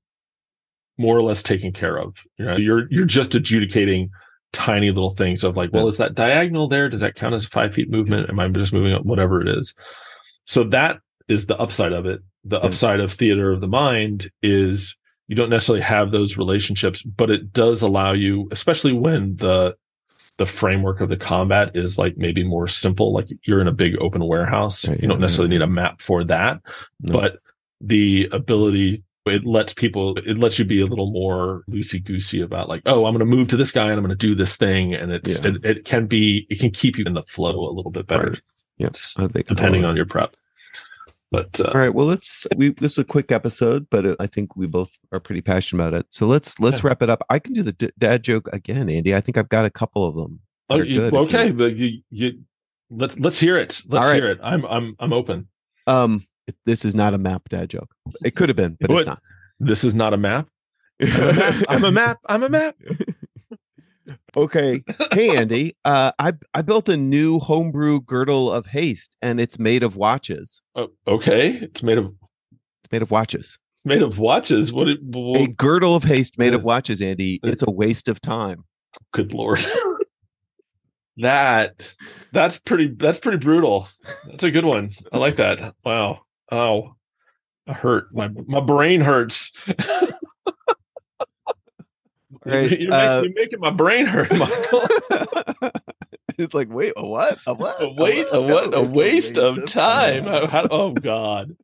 more 0.97 1.17
or 1.17 1.21
less 1.21 1.43
taken 1.43 1.71
care 1.71 1.97
of. 1.97 2.15
You 2.37 2.45
know, 2.45 2.57
you're 2.57 2.91
you're 2.91 3.05
just 3.05 3.35
adjudicating 3.35 4.09
tiny 4.53 4.89
little 4.89 5.11
things 5.11 5.43
of 5.43 5.57
like, 5.57 5.71
well, 5.73 5.87
is 5.87 5.97
that 5.97 6.15
diagonal 6.15 6.67
there? 6.67 6.89
Does 6.89 7.01
that 7.01 7.15
count 7.15 7.35
as 7.35 7.45
five 7.45 7.73
feet 7.73 7.89
movement? 7.89 8.29
Am 8.29 8.39
I 8.39 8.47
just 8.49 8.73
moving 8.73 8.93
up? 8.93 9.05
Whatever 9.05 9.41
it 9.41 9.47
is. 9.47 9.75
So 10.45 10.63
that 10.65 10.99
is 11.27 11.45
the 11.45 11.57
upside 11.57 11.93
of 11.93 12.05
it. 12.05 12.21
The 12.45 12.59
upside 12.61 12.99
of 13.01 13.11
theater 13.11 13.51
of 13.51 13.61
the 13.61 13.67
mind 13.67 14.31
is 14.41 14.95
you 15.27 15.35
don't 15.35 15.49
necessarily 15.49 15.83
have 15.83 16.11
those 16.11 16.37
relationships, 16.37 17.03
but 17.03 17.29
it 17.29 17.51
does 17.51 17.81
allow 17.81 18.13
you, 18.13 18.47
especially 18.51 18.93
when 18.93 19.35
the 19.35 19.75
the 20.37 20.45
framework 20.45 21.01
of 21.01 21.09
the 21.09 21.17
combat 21.17 21.71
is 21.75 21.97
like 21.97 22.15
maybe 22.15 22.43
more 22.43 22.67
simple. 22.67 23.11
Like 23.11 23.27
you're 23.43 23.59
in 23.59 23.67
a 23.67 23.73
big 23.73 23.97
open 23.99 24.25
warehouse. 24.25 24.85
You 24.87 25.07
don't 25.07 25.19
necessarily 25.19 25.53
yeah. 25.53 25.59
need 25.59 25.65
a 25.65 25.67
map 25.67 26.01
for 26.01 26.23
that, 26.25 26.61
No. 27.01 27.13
but 27.19 27.39
the 27.81 28.29
ability 28.31 29.03
it 29.27 29.45
lets 29.45 29.73
people 29.73 30.17
it 30.19 30.37
lets 30.37 30.57
you 30.59 30.65
be 30.65 30.81
a 30.81 30.85
little 30.85 31.11
more 31.11 31.63
loosey 31.69 32.03
goosey 32.03 32.41
about 32.41 32.67
like 32.69 32.81
oh 32.85 33.05
i'm 33.05 33.13
going 33.13 33.19
to 33.19 33.35
move 33.37 33.47
to 33.47 33.57
this 33.57 33.71
guy 33.71 33.83
and 33.89 33.93
i'm 33.93 33.99
going 34.05 34.09
to 34.09 34.15
do 34.15 34.35
this 34.35 34.55
thing 34.57 34.93
and 34.93 35.11
it's 35.11 35.39
Yeah. 35.41 35.49
it, 35.49 35.65
it 35.65 35.85
can 35.85 36.07
be 36.07 36.47
it 36.49 36.59
can 36.59 36.71
keep 36.71 36.97
you 36.97 37.05
in 37.05 37.13
the 37.13 37.23
flow 37.23 37.67
a 37.69 37.73
little 37.73 37.91
bit 37.91 38.07
better 38.07 38.35
Right. 38.79 38.99
I 39.17 39.27
think 39.27 39.47
depending 39.47 39.85
on 39.85 39.95
your 39.95 40.05
prep 40.05 40.35
but 41.29 41.59
uh, 41.59 41.71
All 41.73 41.81
right. 41.81 41.93
Well, 41.93 42.05
let's. 42.05 42.47
We 42.55 42.69
this 42.69 42.93
is 42.93 42.97
a 42.99 43.03
quick 43.03 43.33
episode, 43.33 43.87
but 43.89 44.15
I 44.21 44.27
think 44.27 44.55
we 44.55 44.65
both 44.65 44.91
are 45.11 45.19
pretty 45.19 45.41
passionate 45.41 45.83
about 45.83 45.93
it. 45.99 46.05
So 46.09 46.25
let's 46.25 46.57
let's 46.57 46.81
Yeah. 46.81 46.87
wrap 46.87 47.01
it 47.01 47.09
up. 47.09 47.21
I 47.29 47.37
can 47.39 47.51
do 47.53 47.63
the 47.63 47.73
d- 47.73 47.91
dad 47.97 48.23
joke 48.23 48.47
again, 48.53 48.89
Andy. 48.89 49.13
I 49.13 49.19
think 49.19 49.37
I've 49.37 49.49
got 49.49 49.65
a 49.65 49.69
couple 49.69 50.05
of 50.05 50.15
them. 50.15 50.39
oh, 50.69 50.81
you- 50.81 51.01
okay 51.03 51.49
you- 51.49 51.65
you, 51.67 52.01
you 52.11 52.39
let's 52.89 53.19
let's 53.19 53.37
hear 53.37 53.57
it 53.57 53.81
let's 53.89 54.07
right. 54.07 54.15
hear 54.15 54.31
it 54.31 54.39
i'm 54.41 54.63
i'm 54.67 54.95
i'm 54.99 55.11
open 55.11 55.47
Um, 55.85 56.25
this 56.65 56.85
is 56.85 56.93
not 56.95 57.13
a 57.13 57.17
map 57.17 57.49
dad 57.49 57.69
joke. 57.69 57.93
It 58.23 58.35
could 58.35 58.49
have 58.49 58.55
been, 58.55 58.77
but 58.79 58.89
What? 58.89 58.99
it's 58.99 59.07
not. 59.07 59.21
this 59.59 59.83
is 59.83 59.93
not 59.93 60.13
a 60.13 60.17
map 60.17 60.47
i'm 60.99 61.13
a 61.13 61.33
map 61.33 61.65
i'm 61.69 61.83
a 61.83 61.91
map 61.91 62.17
i'm 62.27 62.43
a 62.43 62.49
map 62.49 62.75
okay. 64.37 64.83
Hey, 65.11 65.35
Andy. 65.35 65.75
Uh, 65.85 66.11
I 66.19 66.33
I 66.53 66.61
built 66.61 66.89
a 66.89 66.97
new 66.97 67.39
homebrew 67.39 68.01
girdle 68.01 68.51
of 68.51 68.65
haste, 68.67 69.15
and 69.21 69.39
it's 69.39 69.59
made 69.59 69.83
of 69.83 69.95
watches. 69.95 70.61
oh, 70.75 70.87
okay 71.07 71.49
it's 71.61 71.83
made 71.83 71.97
of 71.97 72.05
It's 72.83 72.91
made 72.91 73.01
of 73.01 73.11
watches. 73.11 73.57
it's 73.75 73.85
made 73.85 74.01
of 74.01 74.17
watches 74.19 74.71
what, 74.73 74.87
it, 74.87 74.99
A 75.35 75.47
girdle 75.47 75.95
of 75.95 76.03
haste 76.03 76.37
made 76.37 76.53
of 76.53 76.61
Uh, 76.61 76.65
watches, 76.65 77.01
Andy. 77.01 77.39
uh, 77.43 77.49
It's 77.49 77.63
a 77.63 77.71
waste 77.71 78.07
of 78.07 78.19
time. 78.21 78.63
good 79.11 79.33
lord 79.33 79.63
that 81.17 81.93
that's 82.31 82.59
pretty 82.59 82.87
that's 82.97 83.19
pretty 83.19 83.37
brutal 83.39 83.87
that's 84.29 84.43
a 84.43 84.51
good 84.51 84.65
one 84.65 84.91
i 85.11 85.17
like 85.17 85.35
that 85.37 85.73
wow 85.83 86.21
oh 86.51 86.93
i 87.67 87.73
hurt. 87.73 88.13
My 88.13 88.29
my 88.47 88.61
brain 88.61 89.01
hurts. 89.01 89.51
Right, 92.45 92.79
you're, 92.79 92.93
uh, 92.93 93.21
making, 93.21 93.23
you're 93.35 93.43
making 93.43 93.59
my 93.59 93.71
brain 93.71 94.05
hurt 94.05 94.31
michael. 94.37 94.87
It's 96.37 96.53
like, 96.53 96.69
wait, 96.69 96.93
a 96.95 97.05
what? 97.05 97.39
A 97.47 97.53
what? 97.53 97.81
a 97.81 97.89
wait 97.89 98.27
a 98.31 98.39
what? 98.41 98.73
A 98.73 98.81
It's 98.81 98.89
waste 98.95 99.37
of 99.37 99.65
time. 99.65 100.27
Oh, 100.27 100.47
how- 100.47 100.67
oh 100.69 100.91
god. 100.91 101.55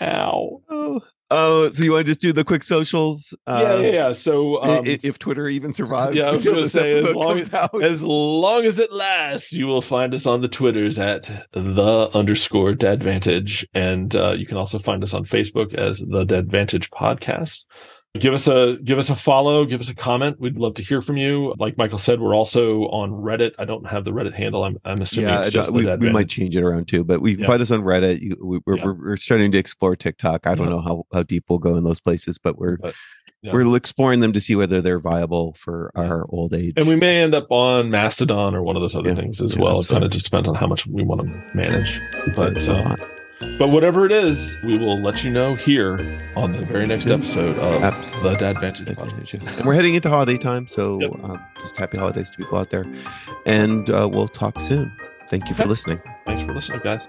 Ow. 0.00 0.62
Oh, 0.68 1.00
oh, 1.32 1.70
so 1.70 1.82
you 1.84 1.92
want 1.92 2.06
to 2.06 2.10
just 2.10 2.20
do 2.20 2.32
the 2.32 2.44
quick 2.44 2.62
socials? 2.62 3.34
yeah 3.46 3.52
Uh, 3.54 3.78
yeah 3.80 3.90
yeah 3.92 4.12
so 4.12 4.62
um, 4.62 4.84
i- 4.86 4.98
if 5.02 5.18
Twitter 5.18 5.48
even 5.48 5.72
survives, 5.72 6.16
yeah, 6.16 6.26
I 6.26 6.30
was 6.32 6.44
gonna 6.44 6.68
say, 6.68 6.92
as 6.92 7.12
long 7.14 7.42
out. 7.52 7.82
as 7.82 8.02
long 8.02 8.64
as 8.64 8.78
it 8.78 8.92
lasts, 8.92 9.52
you 9.52 9.66
will 9.66 9.82
find 9.82 10.14
us 10.14 10.26
on 10.26 10.40
the 10.42 10.48
Twitters 10.48 10.98
at 10.98 11.30
the 11.52 12.10
underscore 12.14 12.74
Dadvantage, 12.74 13.64
and 13.74 14.14
uh, 14.14 14.32
you 14.32 14.46
can 14.46 14.56
also 14.56 14.78
find 14.78 15.02
us 15.02 15.14
on 15.14 15.24
Facebook 15.24 15.74
as 15.74 15.98
the 15.98 16.24
Dadvantage 16.24 16.90
Podcast. 16.90 17.64
Give 18.18 18.34
us 18.34 18.46
a 18.46 18.76
give 18.84 18.98
us 18.98 19.08
a 19.08 19.16
follow, 19.16 19.64
give 19.64 19.80
us 19.80 19.88
a 19.88 19.94
comment. 19.94 20.38
We'd 20.38 20.58
love 20.58 20.74
to 20.74 20.84
hear 20.84 21.00
from 21.00 21.16
you. 21.16 21.54
Like 21.58 21.78
Michael 21.78 21.96
said, 21.96 22.20
we're 22.20 22.34
also 22.36 22.82
on 22.88 23.10
Reddit. 23.10 23.52
I 23.58 23.64
don't 23.64 23.86
have 23.88 24.04
the 24.04 24.10
Reddit 24.10 24.34
handle. 24.34 24.64
I'm 24.64 24.76
I'm 24.84 25.00
assuming 25.00 25.30
yeah, 25.30 25.40
it's 25.40 25.48
just 25.48 25.70
we, 25.72 25.86
we 25.96 26.10
might 26.12 26.28
change 26.28 26.54
it 26.54 26.62
around 26.62 26.88
too, 26.88 27.04
but 27.04 27.22
we 27.22 27.32
can 27.32 27.40
Yeah. 27.44 27.46
find 27.46 27.62
us 27.62 27.70
on 27.70 27.80
Reddit. 27.80 28.20
You, 28.20 28.36
we, 28.44 28.60
we're, 28.66 28.76
Yeah. 28.76 28.84
we're, 28.84 28.92
we're 28.92 29.16
starting 29.16 29.50
to 29.52 29.58
explore 29.58 29.96
TikTok. 29.96 30.46
I 30.46 30.54
don't 30.54 30.66
Yeah. 30.66 30.74
know 30.74 30.80
how, 30.82 31.06
how 31.14 31.22
deep 31.22 31.44
we'll 31.48 31.58
go 31.58 31.74
in 31.76 31.84
those 31.84 32.00
places, 32.00 32.36
but 32.36 32.58
we're 32.58 32.76
But, 32.76 32.94
we're 33.44 33.74
exploring 33.76 34.20
them 34.20 34.34
to 34.34 34.40
see 34.42 34.56
whether 34.56 34.82
they're 34.82 35.00
viable 35.00 35.54
for 35.54 35.90
our 35.94 36.26
old 36.28 36.52
age. 36.52 36.74
And 36.76 36.86
we 36.86 36.96
may 36.96 37.22
end 37.22 37.34
up 37.34 37.46
on 37.50 37.88
Mastodon 37.90 38.54
or 38.54 38.62
one 38.62 38.76
of 38.76 38.82
those 38.82 38.94
other 38.94 39.14
things 39.16 39.40
as 39.40 39.56
well. 39.56 39.78
It 39.80 39.88
kind 39.88 40.04
of 40.04 40.10
just 40.10 40.26
depends 40.26 40.48
on 40.50 40.54
how 40.54 40.66
much 40.66 40.86
we 40.86 41.02
want 41.02 41.22
to 41.22 41.56
manage. 41.56 41.98
But 42.36 42.68
uh, 42.68 42.72
uh, 42.72 42.96
It's 43.42 43.48
a 43.48 43.50
lot. 43.52 43.58
But 43.58 43.68
whatever 43.68 44.06
it 44.06 44.12
is, 44.12 44.56
we 44.64 44.78
will 44.78 45.00
let 45.00 45.22
you 45.24 45.30
know 45.30 45.54
here 45.54 45.98
on 46.36 46.52
the 46.52 46.62
very 46.64 46.86
next 46.86 47.06
episode 47.06 47.58
of 47.58 47.82
Absolutely. 47.82 48.30
the 48.30 48.36
Dadvantage 48.36 48.94
podcast. 48.94 49.56
And 49.58 49.66
we're 49.66 49.74
heading 49.74 49.94
into 49.94 50.08
holiday 50.08 50.38
time, 50.38 50.66
so 50.66 51.00
Yep. 51.00 51.10
um, 51.24 51.40
just 51.60 51.76
happy 51.76 51.98
holidays 51.98 52.30
to 52.30 52.36
people 52.38 52.58
out 52.58 52.70
there, 52.70 52.84
and 53.46 53.88
uh, 53.90 54.08
we'll 54.10 54.28
talk 54.28 54.58
soon. 54.60 54.92
Thank 55.28 55.48
you 55.48 55.54
for 55.54 55.64
listening. 55.66 56.00
Thanks 56.26 56.42
for 56.42 56.52
listening, 56.54 56.80
guys. 56.84 57.08